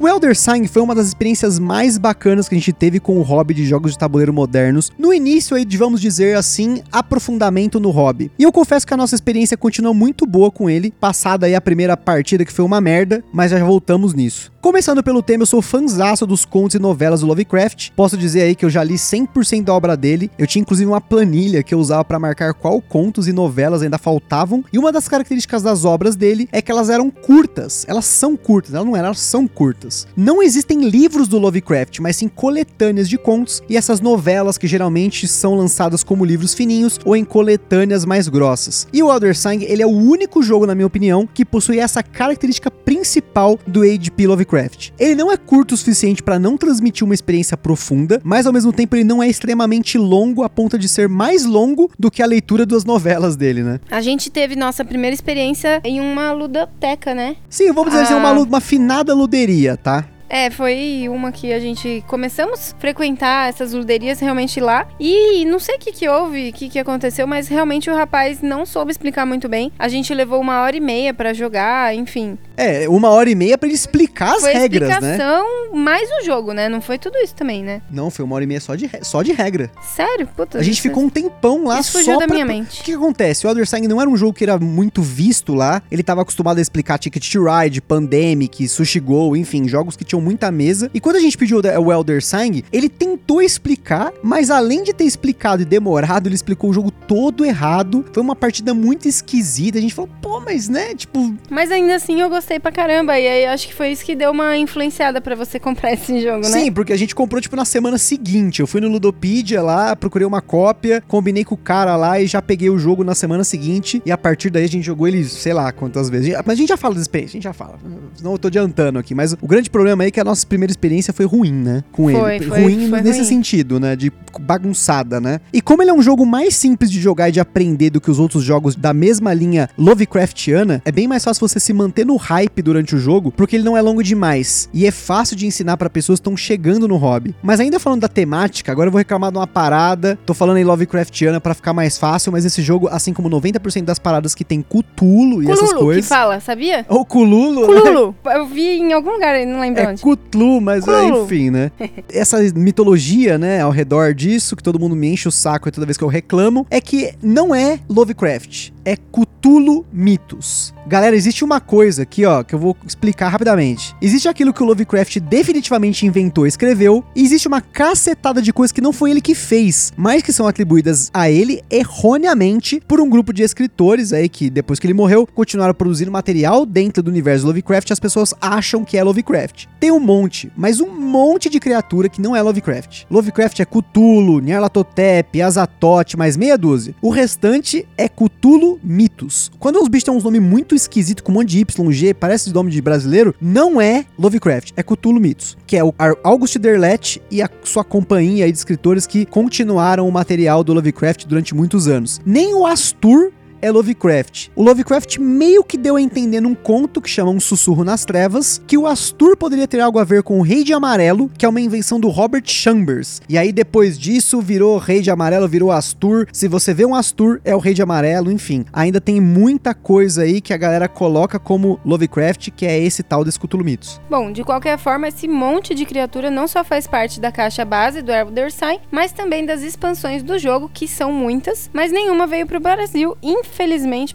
O 0.00 0.06
Elder 0.06 0.38
Sign 0.38 0.68
foi 0.68 0.80
uma 0.80 0.94
das 0.94 1.08
experiências 1.08 1.58
mais 1.58 1.98
bacanas 1.98 2.48
que 2.48 2.54
a 2.54 2.58
gente 2.58 2.72
teve 2.72 3.00
com 3.00 3.18
o 3.18 3.22
hobby 3.22 3.52
de 3.52 3.66
jogos 3.66 3.90
de 3.90 3.98
tabuleiro 3.98 4.32
modernos. 4.32 4.92
No 4.96 5.12
início 5.12 5.56
aí, 5.56 5.66
vamos 5.76 6.00
dizer 6.00 6.36
assim, 6.36 6.80
aprofundamento 6.92 7.80
no 7.80 7.90
hobby. 7.90 8.30
E 8.38 8.44
eu 8.44 8.52
confesso 8.52 8.86
que 8.86 8.94
a 8.94 8.96
nossa 8.96 9.16
experiência 9.16 9.56
continua 9.56 9.92
muito 9.92 10.24
boa 10.24 10.52
com 10.52 10.70
ele, 10.70 10.92
passada 11.00 11.46
aí 11.46 11.54
a 11.56 11.60
primeira 11.60 11.96
partida 11.96 12.44
que 12.44 12.52
foi 12.52 12.64
uma 12.64 12.80
merda, 12.80 13.24
mas 13.32 13.50
já 13.50 13.64
voltamos 13.64 14.14
nisso. 14.14 14.52
Começando 14.60 15.02
pelo 15.02 15.22
tema, 15.22 15.42
eu 15.42 15.46
sou 15.46 15.62
fãzaço 15.62 16.26
dos 16.26 16.44
contos 16.44 16.74
e 16.74 16.78
novelas 16.78 17.20
do 17.20 17.26
Lovecraft. 17.26 17.90
Posso 17.96 18.16
dizer 18.16 18.42
aí 18.42 18.54
que 18.54 18.64
eu 18.64 18.70
já 18.70 18.82
li 18.84 18.94
100% 18.94 19.64
da 19.64 19.72
obra 19.72 19.96
dele. 19.96 20.30
Eu 20.36 20.48
tinha 20.48 20.60
inclusive 20.60 20.90
uma 20.90 21.00
planilha 21.00 21.62
que 21.62 21.72
eu 21.72 21.78
usava 21.78 22.04
para 22.04 22.18
marcar 22.18 22.52
qual 22.54 22.80
contos 22.82 23.28
e 23.28 23.32
novelas 23.32 23.82
ainda 23.82 23.98
faltavam. 23.98 24.64
E 24.72 24.78
uma 24.78 24.90
das 24.90 25.08
características 25.08 25.62
das 25.62 25.84
obras 25.84 26.16
dele 26.16 26.48
é 26.52 26.60
que 26.60 26.72
elas 26.72 26.90
eram 26.90 27.08
curtas. 27.08 27.86
Elas 27.88 28.04
são 28.04 28.36
curtas, 28.36 28.74
elas 28.74 28.86
não 28.86 28.96
eram, 28.96 29.06
elas 29.06 29.20
são 29.20 29.46
curtas. 29.46 29.87
Não 30.16 30.42
existem 30.42 30.88
livros 30.88 31.28
do 31.28 31.38
Lovecraft, 31.38 32.00
mas 32.00 32.16
sim 32.16 32.28
coletâneas 32.28 33.08
de 33.08 33.18
contos 33.18 33.62
e 33.68 33.76
essas 33.76 34.00
novelas 34.00 34.58
que 34.58 34.66
geralmente 34.66 35.28
são 35.28 35.54
lançadas 35.54 36.02
como 36.02 36.24
livros 36.24 36.54
fininhos 36.54 36.98
ou 37.04 37.14
em 37.14 37.24
coletâneas 37.24 38.04
mais 38.04 38.28
grossas. 38.28 38.86
E 38.92 39.02
o 39.02 39.12
Elder 39.12 39.36
Sign, 39.36 39.64
ele 39.64 39.82
é 39.82 39.86
o 39.86 39.90
único 39.90 40.42
jogo, 40.42 40.66
na 40.66 40.74
minha 40.74 40.86
opinião, 40.86 41.26
que 41.26 41.44
possui 41.44 41.78
essa 41.78 42.02
característica 42.02 42.70
principal 42.70 43.58
do 43.66 43.82
H.P. 43.82 44.26
Lovecraft 44.26 44.38
Lovecraft. 44.48 44.90
Ele 44.98 45.14
não 45.14 45.30
é 45.30 45.36
curto 45.36 45.74
o 45.74 45.76
suficiente 45.76 46.22
para 46.22 46.38
não 46.38 46.56
transmitir 46.56 47.04
uma 47.04 47.14
experiência 47.14 47.56
profunda, 47.56 48.20
mas 48.24 48.46
ao 48.46 48.52
mesmo 48.52 48.72
tempo 48.72 48.96
ele 48.96 49.04
não 49.04 49.22
é 49.22 49.28
extremamente 49.28 49.98
longo 49.98 50.42
a 50.42 50.48
ponto 50.48 50.78
de 50.78 50.88
ser 50.88 51.08
mais 51.08 51.44
longo 51.44 51.90
do 51.98 52.10
que 52.10 52.22
a 52.22 52.26
leitura 52.26 52.64
das 52.64 52.84
novelas 52.84 53.36
dele, 53.36 53.62
né? 53.62 53.80
A 53.90 54.00
gente 54.00 54.30
teve 54.30 54.56
nossa 54.56 54.84
primeira 54.84 55.14
experiência 55.14 55.80
em 55.84 56.00
uma 56.00 56.32
ludoteca, 56.32 57.14
né? 57.14 57.36
Sim, 57.48 57.72
vamos 57.72 57.92
dizer 57.92 58.04
assim, 58.04 58.14
uma, 58.14 58.30
ah. 58.30 58.40
uma 58.40 58.60
finada 58.60 59.14
luderia, 59.14 59.76
tá? 59.82 60.04
É, 60.28 60.50
foi 60.50 61.08
uma 61.08 61.32
que 61.32 61.52
a 61.52 61.58
gente 61.58 62.04
começamos 62.06 62.74
a 62.76 62.80
frequentar 62.80 63.48
essas 63.48 63.72
luderias 63.72 64.20
realmente 64.20 64.60
lá. 64.60 64.86
E 65.00 65.44
não 65.46 65.58
sei 65.58 65.76
o 65.76 65.78
que, 65.78 65.92
que 65.92 66.08
houve, 66.08 66.50
o 66.50 66.52
que, 66.52 66.68
que 66.68 66.78
aconteceu, 66.78 67.26
mas 67.26 67.48
realmente 67.48 67.90
o 67.90 67.94
rapaz 67.94 68.42
não 68.42 68.66
soube 68.66 68.90
explicar 68.90 69.24
muito 69.24 69.48
bem. 69.48 69.72
A 69.78 69.88
gente 69.88 70.12
levou 70.12 70.40
uma 70.40 70.60
hora 70.60 70.76
e 70.76 70.80
meia 70.80 71.14
para 71.14 71.32
jogar, 71.32 71.94
enfim. 71.94 72.36
É, 72.56 72.88
uma 72.88 73.08
hora 73.10 73.30
e 73.30 73.34
meia 73.34 73.56
para 73.56 73.68
ele 73.68 73.74
explicar 73.74 74.34
as 74.34 74.42
foi 74.42 74.52
regras, 74.52 74.88
né? 74.88 74.94
explicação 74.94 75.74
mais 75.74 76.08
o 76.20 76.24
jogo, 76.24 76.52
né? 76.52 76.68
Não 76.68 76.80
foi 76.80 76.98
tudo 76.98 77.16
isso 77.18 77.34
também, 77.34 77.62
né? 77.62 77.80
Não, 77.90 78.10
foi 78.10 78.24
uma 78.24 78.34
hora 78.34 78.44
e 78.44 78.46
meia 78.46 78.60
só 78.60 78.74
de, 78.74 78.90
só 79.02 79.22
de 79.22 79.32
regra. 79.32 79.70
Sério? 79.80 80.26
Puta. 80.26 80.58
A 80.58 80.62
gente 80.62 80.82
ficou 80.82 81.04
um 81.04 81.08
tempão 81.08 81.64
lá 81.64 81.80
isso 81.80 81.92
fugiu 81.92 82.14
só 82.14 82.20
da 82.20 82.26
pra... 82.26 82.34
minha 82.34 82.44
mente. 82.44 82.80
O 82.80 82.84
que, 82.84 82.90
que 82.90 82.94
acontece? 82.94 83.46
O 83.46 83.50
Elder 83.50 83.66
Sign 83.66 83.86
não 83.86 84.00
era 84.00 84.10
um 84.10 84.16
jogo 84.16 84.32
que 84.32 84.44
era 84.44 84.58
muito 84.58 85.02
visto 85.02 85.54
lá. 85.54 85.80
Ele 85.90 86.02
tava 86.02 86.22
acostumado 86.22 86.58
a 86.58 86.60
explicar 86.60 86.98
Ticket 86.98 87.32
to 87.32 87.44
Ride, 87.44 87.80
Pandemic, 87.80 88.66
Sushi 88.68 89.00
Go, 89.00 89.36
enfim, 89.36 89.68
jogos 89.68 89.96
que 89.96 90.04
tinham 90.04 90.17
muita 90.20 90.50
mesa. 90.50 90.90
E 90.94 91.00
quando 91.00 91.16
a 91.16 91.20
gente 91.20 91.36
pediu 91.36 91.60
o 91.60 91.92
Elder 91.92 92.24
Sign, 92.24 92.64
ele 92.72 92.88
tentou 92.88 93.42
explicar, 93.42 94.12
mas 94.22 94.50
além 94.50 94.82
de 94.82 94.92
ter 94.92 95.04
explicado 95.04 95.62
e 95.62 95.64
demorado, 95.64 96.28
ele 96.28 96.34
explicou 96.34 96.70
o 96.70 96.72
jogo 96.72 96.90
todo 96.90 97.44
errado. 97.44 98.04
Foi 98.12 98.22
uma 98.22 98.36
partida 98.36 98.72
muito 98.72 99.08
esquisita. 99.08 99.78
A 99.78 99.80
gente 99.80 99.94
falou, 99.94 100.10
pô, 100.22 100.40
mas 100.40 100.68
né, 100.68 100.94
tipo. 100.94 101.34
Mas 101.50 101.70
ainda 101.70 101.96
assim 101.96 102.20
eu 102.20 102.28
gostei 102.28 102.60
pra 102.60 102.70
caramba. 102.70 103.18
E 103.18 103.26
aí 103.26 103.46
acho 103.46 103.66
que 103.66 103.74
foi 103.74 103.90
isso 103.90 104.04
que 104.04 104.14
deu 104.14 104.30
uma 104.30 104.56
influenciada 104.56 105.20
para 105.20 105.34
você 105.34 105.58
comprar 105.60 105.92
esse 105.92 106.20
jogo, 106.20 106.42
né? 106.42 106.48
Sim, 106.48 106.72
porque 106.72 106.92
a 106.92 106.96
gente 106.96 107.14
comprou, 107.14 107.40
tipo, 107.40 107.56
na 107.56 107.64
semana 107.64 107.98
seguinte. 107.98 108.60
Eu 108.60 108.66
fui 108.66 108.80
no 108.80 108.88
Ludopedia 108.88 109.62
lá, 109.62 109.96
procurei 109.96 110.26
uma 110.26 110.40
cópia, 110.40 111.02
combinei 111.06 111.44
com 111.44 111.54
o 111.54 111.58
cara 111.58 111.96
lá 111.96 112.20
e 112.20 112.26
já 112.26 112.40
peguei 112.40 112.70
o 112.70 112.78
jogo 112.78 113.02
na 113.02 113.14
semana 113.14 113.42
seguinte. 113.44 114.00
E 114.06 114.12
a 114.12 114.18
partir 114.18 114.50
daí 114.50 114.64
a 114.64 114.68
gente 114.68 114.84
jogou 114.84 115.08
ele, 115.08 115.24
sei 115.24 115.52
lá 115.52 115.72
quantas 115.72 116.08
vezes. 116.08 116.34
Mas 116.44 116.50
a 116.50 116.54
gente 116.54 116.68
já 116.68 116.76
fala 116.76 116.94
desse 116.94 117.08
experiência, 117.08 117.32
a 117.32 117.38
gente 117.38 117.44
já 117.44 117.52
fala. 117.52 117.78
Não 118.22 118.32
eu 118.32 118.38
tô 118.38 118.48
adiantando 118.48 118.98
aqui. 118.98 119.14
Mas 119.14 119.32
o 119.32 119.46
grande 119.46 119.70
problema 119.70 120.04
aí 120.08 120.12
que 120.12 120.20
a 120.20 120.24
nossa 120.24 120.46
primeira 120.46 120.70
experiência 120.70 121.12
foi 121.12 121.26
ruim, 121.26 121.52
né? 121.52 121.84
Com 121.92 122.10
Foi, 122.10 122.36
ele. 122.36 122.46
foi, 122.46 122.62
ruim 122.62 122.88
foi 122.88 123.00
nesse 123.02 123.18
ruim. 123.20 123.28
sentido, 123.28 123.78
né? 123.78 123.94
De 123.96 124.12
bagunçada, 124.40 125.20
né? 125.20 125.40
E 125.52 125.60
como 125.60 125.82
ele 125.82 125.90
é 125.90 125.94
um 125.94 126.02
jogo 126.02 126.24
mais 126.26 126.54
simples 126.54 126.90
de 126.90 127.00
jogar 127.00 127.28
e 127.28 127.32
de 127.32 127.40
aprender 127.40 127.90
do 127.90 128.00
que 128.00 128.10
os 128.10 128.18
outros 128.18 128.42
jogos 128.42 128.74
da 128.74 128.92
mesma 128.92 129.32
linha 129.32 129.68
Lovecraftiana, 129.78 130.82
é 130.84 130.90
bem 130.92 131.06
mais 131.06 131.22
fácil 131.24 131.46
você 131.46 131.60
se 131.60 131.72
manter 131.72 132.04
no 132.06 132.16
hype 132.16 132.62
durante 132.62 132.94
o 132.94 132.98
jogo, 132.98 133.32
porque 133.32 133.56
ele 133.56 133.64
não 133.64 133.76
é 133.76 133.80
longo 133.82 134.02
demais. 134.02 134.68
E 134.72 134.86
é 134.86 134.90
fácil 134.90 135.36
de 135.36 135.46
ensinar 135.46 135.76
pra 135.76 135.90
pessoas 135.90 136.18
que 136.18 136.22
estão 136.22 136.36
chegando 136.36 136.88
no 136.88 136.96
hobby. 136.96 137.34
Mas 137.42 137.60
ainda 137.60 137.78
falando 137.78 138.00
da 138.00 138.08
temática, 138.08 138.72
agora 138.72 138.88
eu 138.88 138.92
vou 138.92 138.98
reclamar 138.98 139.30
de 139.30 139.38
uma 139.38 139.46
parada. 139.46 140.18
Tô 140.24 140.34
falando 140.34 140.56
em 140.58 140.64
Lovecraftiana 140.64 141.40
pra 141.40 141.54
ficar 141.54 141.72
mais 141.72 141.98
fácil, 141.98 142.32
mas 142.32 142.44
esse 142.44 142.62
jogo, 142.62 142.88
assim 142.88 143.12
como 143.12 143.28
90% 143.28 143.84
das 143.84 143.98
paradas 143.98 144.34
que 144.34 144.44
tem 144.44 144.62
Cthulhu 144.62 145.42
e 145.42 145.46
essas 145.50 145.58
Cululo, 145.70 145.78
que 145.78 145.84
coisas. 145.84 146.08
fala, 146.08 146.40
sabia? 146.40 146.86
Ou 146.88 147.04
Cululo, 147.04 147.60
né? 147.72 147.80
Cululo. 147.80 148.16
Eu 148.26 148.46
vi 148.46 148.78
em 148.78 148.92
algum 148.92 149.10
lugar, 149.12 149.34
não 149.46 149.60
lembro 149.60 149.82
É 149.82 149.88
onde. 149.88 149.97
Cthulhu, 150.00 150.60
mas 150.60 150.86
é, 150.86 151.06
Cthulhu. 151.06 151.24
enfim, 151.24 151.50
né? 151.50 151.70
Essa 152.12 152.38
mitologia, 152.54 153.38
né, 153.38 153.60
ao 153.60 153.70
redor 153.70 154.14
disso, 154.14 154.56
que 154.56 154.62
todo 154.62 154.78
mundo 154.78 154.96
me 154.96 155.08
enche 155.08 155.28
o 155.28 155.32
saco 155.32 155.70
toda 155.70 155.86
vez 155.86 155.96
que 155.96 156.04
eu 156.04 156.08
reclamo, 156.08 156.66
é 156.70 156.80
que 156.80 157.12
não 157.22 157.54
é 157.54 157.78
Lovecraft, 157.88 158.70
é 158.88 158.96
Cthulhu 158.96 159.84
Mitos. 159.92 160.72
Galera, 160.86 161.14
existe 161.14 161.44
uma 161.44 161.60
coisa 161.60 162.04
aqui, 162.04 162.24
ó, 162.24 162.42
que 162.42 162.54
eu 162.54 162.58
vou 162.58 162.74
explicar 162.86 163.28
rapidamente. 163.28 163.94
Existe 164.00 164.26
aquilo 164.26 164.54
que 164.54 164.62
o 164.62 164.66
Lovecraft 164.66 165.18
definitivamente 165.20 166.06
inventou 166.06 166.46
e 166.46 166.48
escreveu, 166.48 167.04
e 167.14 167.22
existe 167.22 167.46
uma 167.46 167.60
cacetada 167.60 168.40
de 168.40 168.50
coisas 168.50 168.72
que 168.72 168.80
não 168.80 168.90
foi 168.90 169.10
ele 169.10 169.20
que 169.20 169.34
fez, 169.34 169.92
mas 169.94 170.22
que 170.22 170.32
são 170.32 170.46
atribuídas 170.46 171.10
a 171.12 171.30
ele 171.30 171.62
erroneamente 171.70 172.80
por 172.88 172.98
um 172.98 173.10
grupo 173.10 173.30
de 173.30 173.42
escritores 173.42 174.14
aí 174.14 174.26
que, 174.26 174.48
depois 174.48 174.78
que 174.78 174.86
ele 174.86 174.94
morreu, 174.94 175.26
continuaram 175.26 175.74
produzindo 175.74 176.10
material 176.10 176.64
dentro 176.64 177.02
do 177.02 177.10
universo 177.10 177.46
Lovecraft 177.46 177.90
e 177.90 177.92
as 177.92 178.00
pessoas 178.00 178.32
acham 178.40 178.86
que 178.86 178.96
é 178.96 179.04
Lovecraft. 179.04 179.66
Tem 179.78 179.90
um 179.90 180.00
monte, 180.00 180.50
mas 180.56 180.80
um 180.80 180.98
monte 180.98 181.50
de 181.50 181.60
criatura 181.60 182.08
que 182.08 182.22
não 182.22 182.34
é 182.34 182.40
Lovecraft. 182.40 183.04
Lovecraft 183.10 183.60
é 183.60 183.66
Cthulhu, 183.66 184.40
Nyarlathotep, 184.40 185.42
Azatoth, 185.42 186.16
mais 186.16 186.38
meia 186.38 186.56
dúzia. 186.56 186.94
O 187.02 187.10
restante 187.10 187.86
é 187.94 188.08
Cthulhu 188.08 188.77
Mitos. 188.82 189.50
Quando 189.58 189.80
os 189.80 189.88
bichos 189.88 190.04
têm 190.04 190.14
uns 190.14 190.24
nomes 190.24 190.40
muito 190.40 190.74
esquisitos, 190.74 191.22
com 191.22 191.32
um 191.32 191.36
monte 191.36 191.50
de 191.50 191.58
Y, 191.60 191.92
G, 191.92 192.14
parece 192.14 192.52
nome 192.52 192.70
de 192.70 192.80
brasileiro, 192.80 193.34
não 193.40 193.80
é 193.80 194.04
Lovecraft, 194.18 194.72
é 194.76 194.82
Cthulhu 194.82 195.20
Mitos, 195.20 195.56
que 195.66 195.76
é 195.76 195.84
o 195.84 195.94
August 196.22 196.56
Derleth 196.58 197.20
e 197.30 197.42
a 197.42 197.50
sua 197.62 197.84
companhia 197.84 198.50
de 198.50 198.56
escritores 198.56 199.06
que 199.06 199.26
continuaram 199.26 200.08
o 200.08 200.12
material 200.12 200.62
do 200.64 200.72
Lovecraft 200.72 201.26
durante 201.26 201.54
muitos 201.54 201.88
anos. 201.88 202.20
Nem 202.24 202.54
o 202.54 202.66
Astur 202.66 203.32
é 203.60 203.70
Lovecraft. 203.70 204.48
O 204.54 204.62
Lovecraft 204.62 205.18
meio 205.18 205.64
que 205.64 205.76
deu 205.76 205.96
a 205.96 206.02
entender 206.02 206.40
num 206.40 206.54
conto 206.54 207.00
que 207.00 207.10
chama 207.10 207.30
Um 207.30 207.40
Sussurro 207.40 207.84
nas 207.84 208.04
Trevas 208.04 208.60
que 208.66 208.78
o 208.78 208.86
Astur 208.86 209.36
poderia 209.36 209.66
ter 209.66 209.80
algo 209.80 209.98
a 209.98 210.04
ver 210.04 210.22
com 210.22 210.38
o 210.38 210.42
Rei 210.42 210.64
de 210.64 210.72
Amarelo, 210.72 211.30
que 211.36 211.44
é 211.44 211.48
uma 211.48 211.60
invenção 211.60 211.98
do 211.98 212.08
Robert 212.08 212.44
Chambers. 212.46 213.20
E 213.28 213.36
aí 213.36 213.52
depois 213.52 213.98
disso 213.98 214.40
virou 214.40 214.78
Rei 214.78 215.00
de 215.00 215.10
Amarelo, 215.10 215.48
virou 215.48 215.70
Astur. 215.72 216.26
Se 216.32 216.48
você 216.48 216.72
vê 216.72 216.84
um 216.84 216.94
Astur, 216.94 217.40
é 217.44 217.54
o 217.54 217.58
Rei 217.58 217.74
de 217.74 217.82
Amarelo, 217.82 218.30
enfim. 218.30 218.64
Ainda 218.72 219.00
tem 219.00 219.20
muita 219.20 219.74
coisa 219.74 220.22
aí 220.22 220.40
que 220.40 220.52
a 220.52 220.56
galera 220.56 220.88
coloca 220.88 221.38
como 221.38 221.80
Lovecraft, 221.84 222.50
que 222.50 222.66
é 222.66 222.78
esse 222.78 223.02
tal 223.02 223.24
desse 223.24 223.38
Cthulhu 223.38 223.64
Mitos. 223.64 224.00
Bom, 224.08 224.32
de 224.32 224.44
qualquer 224.44 224.78
forma, 224.78 225.08
esse 225.08 225.26
monte 225.26 225.74
de 225.74 225.84
criatura 225.84 226.30
não 226.30 226.46
só 226.46 226.62
faz 226.62 226.86
parte 226.86 227.20
da 227.20 227.32
caixa 227.32 227.64
base 227.64 228.02
do 228.02 228.12
Elder 228.12 228.52
Sign, 228.52 228.80
mas 228.90 229.12
também 229.12 229.44
das 229.44 229.62
expansões 229.62 230.22
do 230.22 230.38
jogo, 230.38 230.70
que 230.72 230.86
são 230.86 231.12
muitas, 231.12 231.68
mas 231.72 231.92
nenhuma 231.92 232.26
veio 232.26 232.46
pro 232.46 232.60
Brasil, 232.60 233.16
infelizmente, 233.22 233.47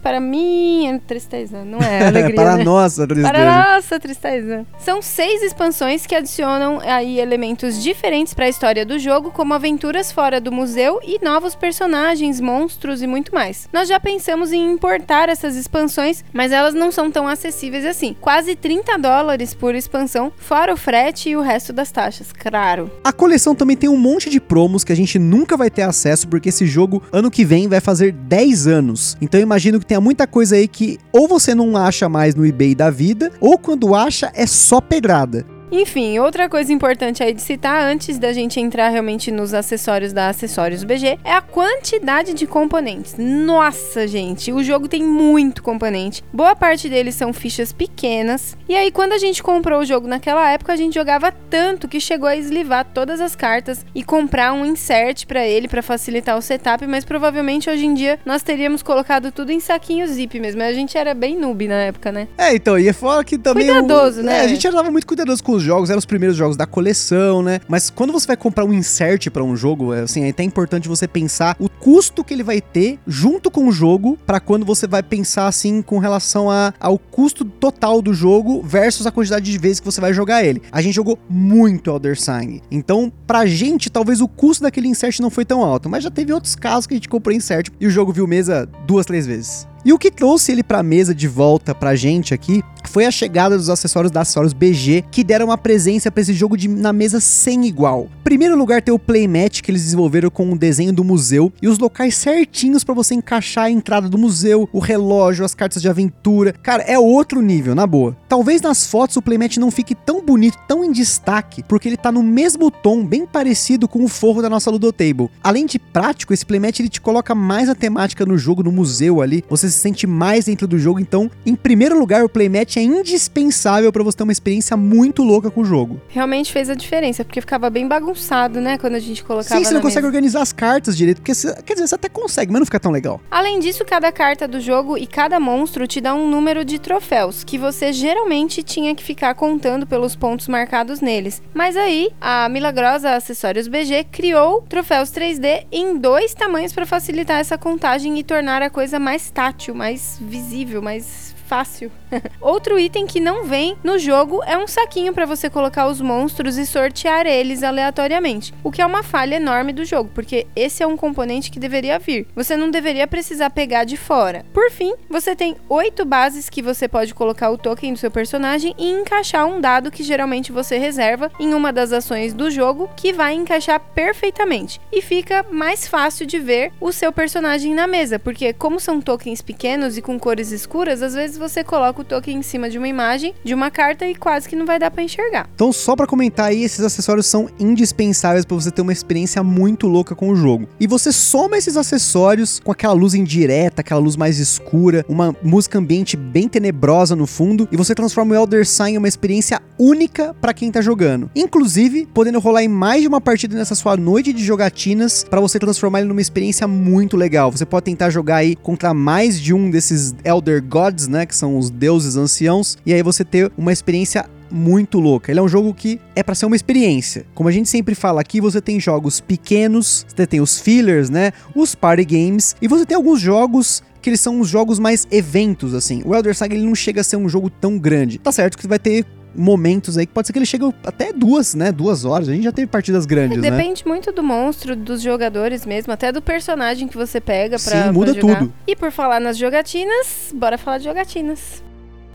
para 0.00 0.20
minha 0.20 0.98
tristeza. 0.98 1.64
Não 1.64 1.78
é 1.78 2.06
alegria, 2.08 2.34
Para 2.34 2.56
né? 2.56 2.64
nossa 2.64 3.06
tristeza. 3.06 3.32
Para 3.32 3.74
nossa 3.74 4.00
tristeza. 4.00 4.66
São 4.78 5.02
seis 5.02 5.42
expansões 5.42 6.06
que 6.06 6.14
adicionam 6.14 6.80
aí 6.80 7.18
elementos 7.18 7.82
diferentes 7.82 8.34
para 8.34 8.46
a 8.46 8.48
história 8.48 8.84
do 8.84 8.98
jogo, 8.98 9.30
como 9.30 9.54
aventuras 9.54 10.10
fora 10.10 10.40
do 10.40 10.50
museu 10.52 11.00
e 11.02 11.22
novos 11.24 11.54
personagens, 11.54 12.40
monstros 12.40 13.02
e 13.02 13.06
muito 13.06 13.34
mais. 13.34 13.68
Nós 13.72 13.88
já 13.88 13.98
pensamos 14.00 14.52
em 14.52 14.72
importar 14.72 15.28
essas 15.28 15.56
expansões, 15.56 16.24
mas 16.32 16.52
elas 16.52 16.74
não 16.74 16.90
são 16.90 17.10
tão 17.10 17.26
acessíveis 17.28 17.84
assim. 17.84 18.16
Quase 18.20 18.54
30 18.56 18.98
dólares 18.98 19.54
por 19.54 19.74
expansão, 19.74 20.32
fora 20.36 20.72
o 20.72 20.76
frete 20.76 21.30
e 21.30 21.36
o 21.36 21.40
resto 21.40 21.72
das 21.72 21.90
taxas, 21.90 22.32
claro. 22.32 22.90
A 23.02 23.12
coleção 23.12 23.54
também 23.54 23.76
tem 23.76 23.88
um 23.88 23.96
monte 23.96 24.30
de 24.30 24.40
promos 24.40 24.84
que 24.84 24.92
a 24.92 24.96
gente 24.96 25.18
nunca 25.18 25.56
vai 25.56 25.70
ter 25.70 25.82
acesso, 25.82 26.28
porque 26.28 26.48
esse 26.48 26.66
jogo, 26.66 27.02
ano 27.12 27.30
que 27.30 27.44
vem, 27.44 27.68
vai 27.68 27.80
fazer 27.80 28.12
10 28.12 28.66
anos. 28.66 29.16
Então 29.24 29.40
eu 29.40 29.42
imagino 29.42 29.80
que 29.80 29.86
tenha 29.86 30.02
muita 30.02 30.26
coisa 30.26 30.54
aí 30.54 30.68
que 30.68 30.98
ou 31.10 31.26
você 31.26 31.54
não 31.54 31.78
acha 31.78 32.10
mais 32.10 32.34
no 32.34 32.44
eBay 32.44 32.74
da 32.74 32.90
vida, 32.90 33.32
ou 33.40 33.58
quando 33.58 33.94
acha 33.94 34.30
é 34.34 34.46
só 34.46 34.82
pedrada. 34.82 35.46
Enfim, 35.76 36.20
outra 36.20 36.48
coisa 36.48 36.72
importante 36.72 37.20
aí 37.20 37.32
de 37.34 37.42
citar 37.42 37.82
antes 37.82 38.16
da 38.16 38.32
gente 38.32 38.60
entrar 38.60 38.90
realmente 38.90 39.32
nos 39.32 39.52
acessórios 39.52 40.12
da 40.12 40.28
Acessórios 40.28 40.84
BG 40.84 41.18
é 41.24 41.32
a 41.32 41.40
quantidade 41.40 42.32
de 42.32 42.46
componentes. 42.46 43.16
Nossa, 43.18 44.06
gente, 44.06 44.52
o 44.52 44.62
jogo 44.62 44.86
tem 44.86 45.02
muito 45.02 45.64
componente. 45.64 46.22
Boa 46.32 46.54
parte 46.54 46.88
deles 46.88 47.16
são 47.16 47.32
fichas 47.32 47.72
pequenas. 47.72 48.56
E 48.68 48.74
aí, 48.76 48.92
quando 48.92 49.14
a 49.14 49.18
gente 49.18 49.42
comprou 49.42 49.80
o 49.80 49.84
jogo 49.84 50.06
naquela 50.06 50.48
época, 50.48 50.72
a 50.72 50.76
gente 50.76 50.94
jogava 50.94 51.32
tanto 51.50 51.88
que 51.88 51.98
chegou 52.00 52.28
a 52.28 52.36
eslivar 52.36 52.84
todas 52.94 53.20
as 53.20 53.34
cartas 53.34 53.84
e 53.92 54.04
comprar 54.04 54.52
um 54.52 54.64
insert 54.64 55.26
pra 55.26 55.44
ele 55.44 55.66
pra 55.66 55.82
facilitar 55.82 56.38
o 56.38 56.42
setup, 56.42 56.86
mas 56.86 57.04
provavelmente 57.04 57.68
hoje 57.68 57.84
em 57.84 57.94
dia 57.94 58.20
nós 58.24 58.44
teríamos 58.44 58.80
colocado 58.80 59.32
tudo 59.32 59.50
em 59.50 59.58
saquinho 59.58 60.06
zip 60.06 60.38
mesmo. 60.38 60.62
A 60.62 60.72
gente 60.72 60.96
era 60.96 61.14
bem 61.14 61.36
noob 61.36 61.66
na 61.66 61.82
época, 61.82 62.12
né? 62.12 62.28
É, 62.38 62.54
então, 62.54 62.78
e 62.78 62.86
é 62.88 62.92
fora 62.92 63.24
que 63.24 63.36
também. 63.36 63.68
o- 63.68 63.74
Cuidadoso, 63.74 64.22
né? 64.22 64.36
É, 64.38 64.40
a 64.42 64.46
gente 64.46 64.62
já 64.62 64.70
tava 64.70 64.88
muito 64.90 65.06
cuidadoso 65.06 65.42
com 65.42 65.52
os 65.52 65.63
jogos, 65.64 65.90
eram 65.90 65.98
os 65.98 66.04
primeiros 66.04 66.36
jogos 66.36 66.56
da 66.56 66.66
coleção, 66.66 67.42
né? 67.42 67.60
Mas 67.68 67.90
quando 67.90 68.12
você 68.12 68.26
vai 68.26 68.36
comprar 68.36 68.64
um 68.64 68.72
insert 68.72 69.30
pra 69.30 69.42
um 69.42 69.56
jogo, 69.56 69.92
é, 69.92 70.02
assim, 70.02 70.24
é 70.24 70.30
até 70.30 70.42
importante 70.42 70.88
você 70.88 71.08
pensar 71.08 71.56
o 71.58 71.68
custo 71.68 72.22
que 72.22 72.34
ele 72.34 72.42
vai 72.42 72.60
ter 72.60 72.98
junto 73.06 73.50
com 73.50 73.68
o 73.68 73.72
jogo, 73.72 74.18
pra 74.26 74.40
quando 74.40 74.64
você 74.64 74.86
vai 74.86 75.02
pensar, 75.02 75.46
assim, 75.46 75.82
com 75.82 75.98
relação 75.98 76.50
a, 76.50 76.72
ao 76.78 76.98
custo 76.98 77.44
total 77.44 78.02
do 78.02 78.12
jogo 78.12 78.62
versus 78.62 79.06
a 79.06 79.10
quantidade 79.10 79.50
de 79.50 79.58
vezes 79.58 79.80
que 79.80 79.86
você 79.86 80.00
vai 80.00 80.12
jogar 80.12 80.44
ele. 80.44 80.62
A 80.70 80.82
gente 80.82 80.94
jogou 80.94 81.18
muito 81.28 81.90
Elder 81.90 82.20
Sign. 82.20 82.62
Então, 82.70 83.12
pra 83.26 83.46
gente, 83.46 83.90
talvez 83.90 84.20
o 84.20 84.28
custo 84.28 84.62
daquele 84.62 84.88
insert 84.88 85.20
não 85.20 85.30
foi 85.30 85.44
tão 85.44 85.62
alto, 85.62 85.88
mas 85.88 86.04
já 86.04 86.10
teve 86.10 86.32
outros 86.32 86.54
casos 86.54 86.86
que 86.86 86.94
a 86.94 86.96
gente 86.96 87.08
comprou 87.08 87.34
insert 87.34 87.70
e 87.80 87.86
o 87.86 87.90
jogo 87.90 88.12
viu 88.12 88.26
mesa 88.26 88.68
duas, 88.86 89.06
três 89.06 89.26
vezes. 89.26 89.66
E 89.84 89.92
o 89.92 89.98
que 89.98 90.10
trouxe 90.10 90.50
ele 90.50 90.62
pra 90.62 90.82
mesa 90.82 91.14
de 91.14 91.28
volta 91.28 91.74
pra 91.74 91.94
gente 91.94 92.32
aqui 92.32 92.62
foi 92.94 93.06
a 93.06 93.10
chegada 93.10 93.56
dos 93.58 93.68
acessórios 93.68 94.12
da 94.12 94.20
Acessórios 94.20 94.52
BG, 94.52 95.06
que 95.10 95.24
deram 95.24 95.46
uma 95.46 95.58
presença 95.58 96.12
pra 96.12 96.22
esse 96.22 96.32
jogo 96.32 96.56
de, 96.56 96.68
na 96.68 96.92
mesa 96.92 97.18
sem 97.18 97.66
igual. 97.66 98.08
Primeiro 98.22 98.56
lugar 98.56 98.80
tem 98.80 98.94
o 98.94 98.98
playmat 99.00 99.60
que 99.60 99.68
eles 99.68 99.82
desenvolveram 99.82 100.30
com 100.30 100.52
o 100.52 100.56
desenho 100.56 100.92
do 100.92 101.02
museu 101.02 101.52
e 101.60 101.66
os 101.66 101.76
locais 101.76 102.14
certinhos 102.14 102.84
pra 102.84 102.94
você 102.94 103.14
encaixar 103.14 103.64
a 103.64 103.70
entrada 103.70 104.08
do 104.08 104.16
museu, 104.16 104.68
o 104.72 104.78
relógio, 104.78 105.44
as 105.44 105.56
cartas 105.56 105.82
de 105.82 105.88
aventura. 105.88 106.52
Cara, 106.52 106.84
é 106.84 106.96
outro 106.96 107.42
nível, 107.42 107.74
na 107.74 107.84
boa. 107.84 108.16
Talvez 108.28 108.62
nas 108.62 108.86
fotos 108.86 109.16
o 109.16 109.22
playmat 109.22 109.56
não 109.56 109.72
fique 109.72 109.96
tão 109.96 110.24
bonito, 110.24 110.56
tão 110.68 110.84
em 110.84 110.92
destaque, 110.92 111.64
porque 111.64 111.88
ele 111.88 111.96
tá 111.96 112.12
no 112.12 112.22
mesmo 112.22 112.70
tom, 112.70 113.04
bem 113.04 113.26
parecido 113.26 113.88
com 113.88 114.04
o 114.04 114.08
forro 114.08 114.40
da 114.40 114.48
nossa 114.48 114.70
Ludotable. 114.70 115.30
Além 115.42 115.66
de 115.66 115.80
prático, 115.80 116.32
esse 116.32 116.46
playmat 116.46 116.78
ele 116.78 116.88
te 116.88 117.00
coloca 117.00 117.34
mais 117.34 117.68
a 117.68 117.74
temática 117.74 118.24
no 118.24 118.38
jogo, 118.38 118.62
no 118.62 118.70
museu 118.70 119.20
ali. 119.20 119.44
Você 119.50 119.68
se 119.68 119.80
sente 119.80 120.06
mais 120.06 120.44
dentro 120.44 120.68
do 120.68 120.78
jogo, 120.78 121.00
então, 121.00 121.28
em 121.44 121.56
primeiro 121.56 121.98
lugar, 121.98 122.24
o 122.24 122.28
playmat 122.28 122.76
é 122.76 122.83
indispensável 122.84 123.92
pra 123.92 124.02
você 124.02 124.18
ter 124.18 124.22
uma 124.22 124.32
experiência 124.32 124.76
muito 124.76 125.22
louca 125.22 125.50
com 125.50 125.62
o 125.62 125.64
jogo. 125.64 126.00
Realmente 126.08 126.52
fez 126.52 126.70
a 126.70 126.74
diferença, 126.74 127.24
porque 127.24 127.40
ficava 127.40 127.70
bem 127.70 127.86
bagunçado, 127.86 128.60
né? 128.60 128.78
Quando 128.78 128.94
a 128.94 128.98
gente 129.00 129.24
colocava 129.24 129.58
Sim, 129.58 129.64
você 129.64 129.74
não 129.74 129.80
consegue 129.80 130.06
mesa. 130.06 130.08
organizar 130.08 130.42
as 130.42 130.52
cartas 130.52 130.96
direito, 130.96 131.18
porque 131.18 131.34
você, 131.34 131.54
quer 131.62 131.74
dizer, 131.74 131.88
você 131.88 131.94
até 131.94 132.08
consegue, 132.08 132.52
mas 132.52 132.60
não 132.60 132.66
fica 132.66 132.80
tão 132.80 132.92
legal. 132.92 133.20
Além 133.30 133.58
disso, 133.58 133.84
cada 133.84 134.10
carta 134.12 134.46
do 134.46 134.60
jogo 134.60 134.96
e 134.96 135.06
cada 135.06 135.40
monstro 135.40 135.86
te 135.86 136.00
dá 136.00 136.14
um 136.14 136.28
número 136.28 136.64
de 136.64 136.78
troféus, 136.78 137.44
que 137.44 137.58
você 137.58 137.92
geralmente 137.92 138.62
tinha 138.62 138.94
que 138.94 139.02
ficar 139.02 139.34
contando 139.34 139.86
pelos 139.86 140.14
pontos 140.16 140.48
marcados 140.48 141.00
neles. 141.00 141.42
Mas 141.52 141.76
aí, 141.76 142.10
a 142.20 142.48
milagrosa 142.48 143.14
Acessórios 143.14 143.68
BG 143.68 144.04
criou 144.10 144.62
troféus 144.68 145.10
3D 145.10 145.66
em 145.70 145.96
dois 145.98 146.34
tamanhos 146.34 146.72
para 146.72 146.86
facilitar 146.86 147.40
essa 147.40 147.58
contagem 147.58 148.18
e 148.18 148.24
tornar 148.24 148.62
a 148.62 148.70
coisa 148.70 148.98
mais 148.98 149.30
tátil, 149.30 149.74
mais 149.74 150.18
visível, 150.20 150.82
mais 150.82 151.33
fácil. 151.46 151.90
Outro 152.40 152.78
item 152.78 153.06
que 153.06 153.20
não 153.20 153.44
vem 153.44 153.76
no 153.82 153.98
jogo 153.98 154.42
é 154.44 154.56
um 154.56 154.66
saquinho 154.66 155.12
para 155.12 155.26
você 155.26 155.48
colocar 155.50 155.86
os 155.86 156.00
monstros 156.00 156.56
e 156.56 156.66
sortear 156.66 157.26
eles 157.26 157.62
aleatoriamente, 157.62 158.52
o 158.62 158.70
que 158.70 158.82
é 158.82 158.86
uma 158.86 159.02
falha 159.02 159.36
enorme 159.36 159.72
do 159.72 159.84
jogo, 159.84 160.10
porque 160.14 160.46
esse 160.54 160.82
é 160.82 160.86
um 160.86 160.96
componente 160.96 161.50
que 161.50 161.58
deveria 161.58 161.98
vir. 161.98 162.26
Você 162.34 162.56
não 162.56 162.70
deveria 162.70 163.06
precisar 163.06 163.50
pegar 163.50 163.84
de 163.84 163.96
fora. 163.96 164.44
Por 164.52 164.70
fim, 164.70 164.94
você 165.08 165.34
tem 165.34 165.56
oito 165.68 166.04
bases 166.04 166.48
que 166.48 166.62
você 166.62 166.88
pode 166.88 167.14
colocar 167.14 167.50
o 167.50 167.58
token 167.58 167.92
do 167.92 167.98
seu 167.98 168.10
personagem 168.10 168.74
e 168.78 168.90
encaixar 168.90 169.46
um 169.46 169.60
dado 169.60 169.90
que 169.90 170.02
geralmente 170.02 170.52
você 170.52 170.78
reserva 170.78 171.30
em 171.38 171.54
uma 171.54 171.72
das 171.72 171.92
ações 171.92 172.32
do 172.32 172.50
jogo, 172.50 172.90
que 172.96 173.12
vai 173.12 173.34
encaixar 173.34 173.80
perfeitamente. 173.80 174.80
E 174.92 175.02
fica 175.02 175.44
mais 175.50 175.86
fácil 175.86 176.26
de 176.26 176.38
ver 176.38 176.72
o 176.80 176.92
seu 176.92 177.12
personagem 177.12 177.74
na 177.74 177.86
mesa, 177.86 178.18
porque 178.18 178.52
como 178.52 178.80
são 178.80 179.00
tokens 179.00 179.42
pequenos 179.42 179.96
e 179.96 180.02
com 180.02 180.18
cores 180.18 180.50
escuras, 180.50 181.02
às 181.02 181.14
vezes 181.14 181.33
você 181.38 181.64
coloca 181.64 182.00
o 182.00 182.04
token 182.04 182.38
em 182.38 182.42
cima 182.42 182.68
de 182.70 182.78
uma 182.78 182.88
imagem, 182.88 183.34
de 183.44 183.54
uma 183.54 183.70
carta 183.70 184.06
e 184.06 184.14
quase 184.14 184.48
que 184.48 184.56
não 184.56 184.66
vai 184.66 184.78
dar 184.78 184.90
para 184.90 185.02
enxergar. 185.02 185.48
Então, 185.54 185.72
só 185.72 185.94
para 185.94 186.06
comentar 186.06 186.46
aí, 186.46 186.62
esses 186.62 186.80
acessórios 186.80 187.26
são 187.26 187.48
indispensáveis 187.58 188.44
para 188.44 188.54
você 188.54 188.70
ter 188.70 188.82
uma 188.82 188.92
experiência 188.92 189.42
muito 189.42 189.86
louca 189.86 190.14
com 190.14 190.30
o 190.30 190.36
jogo. 190.36 190.68
E 190.78 190.86
você 190.86 191.12
soma 191.12 191.56
esses 191.56 191.76
acessórios 191.76 192.60
com 192.60 192.72
aquela 192.72 192.92
luz 192.92 193.14
indireta, 193.14 193.80
aquela 193.80 194.00
luz 194.00 194.16
mais 194.16 194.38
escura, 194.38 195.04
uma 195.08 195.34
música 195.42 195.78
ambiente 195.78 196.16
bem 196.16 196.48
tenebrosa 196.48 197.14
no 197.14 197.26
fundo, 197.26 197.68
e 197.70 197.76
você 197.76 197.94
transforma 197.94 198.34
o 198.34 198.36
Elder 198.36 198.66
Sign 198.66 198.94
em 198.94 198.98
uma 198.98 199.08
experiência 199.08 199.60
única 199.78 200.34
para 200.40 200.54
quem 200.54 200.70
tá 200.70 200.80
jogando. 200.80 201.30
Inclusive, 201.34 202.06
podendo 202.12 202.38
rolar 202.38 202.62
em 202.62 202.68
mais 202.68 203.02
de 203.02 203.08
uma 203.08 203.20
partida 203.20 203.56
nessa 203.56 203.74
sua 203.74 203.96
noite 203.96 204.32
de 204.32 204.44
jogatinas 204.44 205.24
para 205.28 205.40
você 205.40 205.58
transformar 205.58 206.00
ele 206.00 206.08
numa 206.08 206.20
experiência 206.20 206.66
muito 206.68 207.16
legal. 207.16 207.50
Você 207.50 207.66
pode 207.66 207.84
tentar 207.84 208.10
jogar 208.10 208.36
aí 208.36 208.56
contra 208.56 208.94
mais 208.94 209.40
de 209.40 209.52
um 209.52 209.70
desses 209.70 210.14
Elder 210.24 210.62
Gods, 210.62 211.08
né, 211.08 211.23
que 211.26 211.34
são 211.34 211.58
os 211.58 211.70
deuses 211.70 212.16
anciãos, 212.16 212.76
e 212.84 212.92
aí 212.92 213.02
você 213.02 213.24
ter 213.24 213.50
uma 213.56 213.72
experiência 213.72 214.26
muito 214.50 215.00
louca. 215.00 215.32
Ele 215.32 215.40
é 215.40 215.42
um 215.42 215.48
jogo 215.48 215.74
que 215.74 216.00
é 216.14 216.22
para 216.22 216.34
ser 216.34 216.46
uma 216.46 216.54
experiência. 216.54 217.26
Como 217.34 217.48
a 217.48 217.52
gente 217.52 217.68
sempre 217.68 217.94
fala 217.94 218.20
aqui, 218.20 218.40
você 218.40 218.60
tem 218.60 218.78
jogos 218.78 219.20
pequenos, 219.20 220.06
você 220.08 220.26
tem 220.26 220.40
os 220.40 220.60
fillers, 220.60 221.10
né? 221.10 221.32
Os 221.54 221.74
party 221.74 222.04
games 222.04 222.54
e 222.62 222.68
você 222.68 222.86
tem 222.86 222.96
alguns 222.96 223.20
jogos 223.20 223.82
que 224.00 224.10
eles 224.10 224.20
são 224.20 224.38
os 224.38 224.48
jogos 224.48 224.78
mais 224.78 225.08
eventos 225.10 225.74
assim. 225.74 226.02
O 226.04 226.14
Elder 226.14 226.36
Saga 226.36 226.54
ele 226.54 226.64
não 226.64 226.74
chega 226.74 227.00
a 227.00 227.04
ser 227.04 227.16
um 227.16 227.28
jogo 227.28 227.50
tão 227.50 227.78
grande. 227.78 228.18
Tá 228.18 228.30
certo 228.30 228.58
que 228.58 228.68
vai 228.68 228.78
ter 228.78 229.04
momentos 229.36 229.98
aí 229.98 230.06
que 230.06 230.12
pode 230.12 230.26
ser 230.26 230.32
que 230.32 230.38
ele 230.38 230.46
chegue 230.46 230.72
até 230.84 231.12
duas, 231.12 231.54
né? 231.54 231.72
Duas 231.72 232.04
horas. 232.04 232.28
A 232.28 232.32
gente 232.32 232.44
já 232.44 232.52
teve 232.52 232.66
partidas 232.66 233.06
grandes, 233.06 233.36
Depende 233.36 233.50
né? 233.50 233.56
Depende 233.56 233.86
muito 233.86 234.12
do 234.12 234.22
monstro, 234.22 234.76
dos 234.76 235.00
jogadores 235.02 235.66
mesmo, 235.66 235.92
até 235.92 236.12
do 236.12 236.22
personagem 236.22 236.88
que 236.88 236.96
você 236.96 237.20
pega 237.20 237.58
pra, 237.58 237.84
Sim, 237.84 237.90
muda 237.92 238.12
pra 238.14 238.20
tudo. 238.20 238.52
E 238.66 238.76
por 238.76 238.90
falar 238.90 239.20
nas 239.20 239.36
jogatinas, 239.36 240.32
bora 240.34 240.58
falar 240.58 240.78
de 240.78 240.84
jogatinas. 240.84 241.62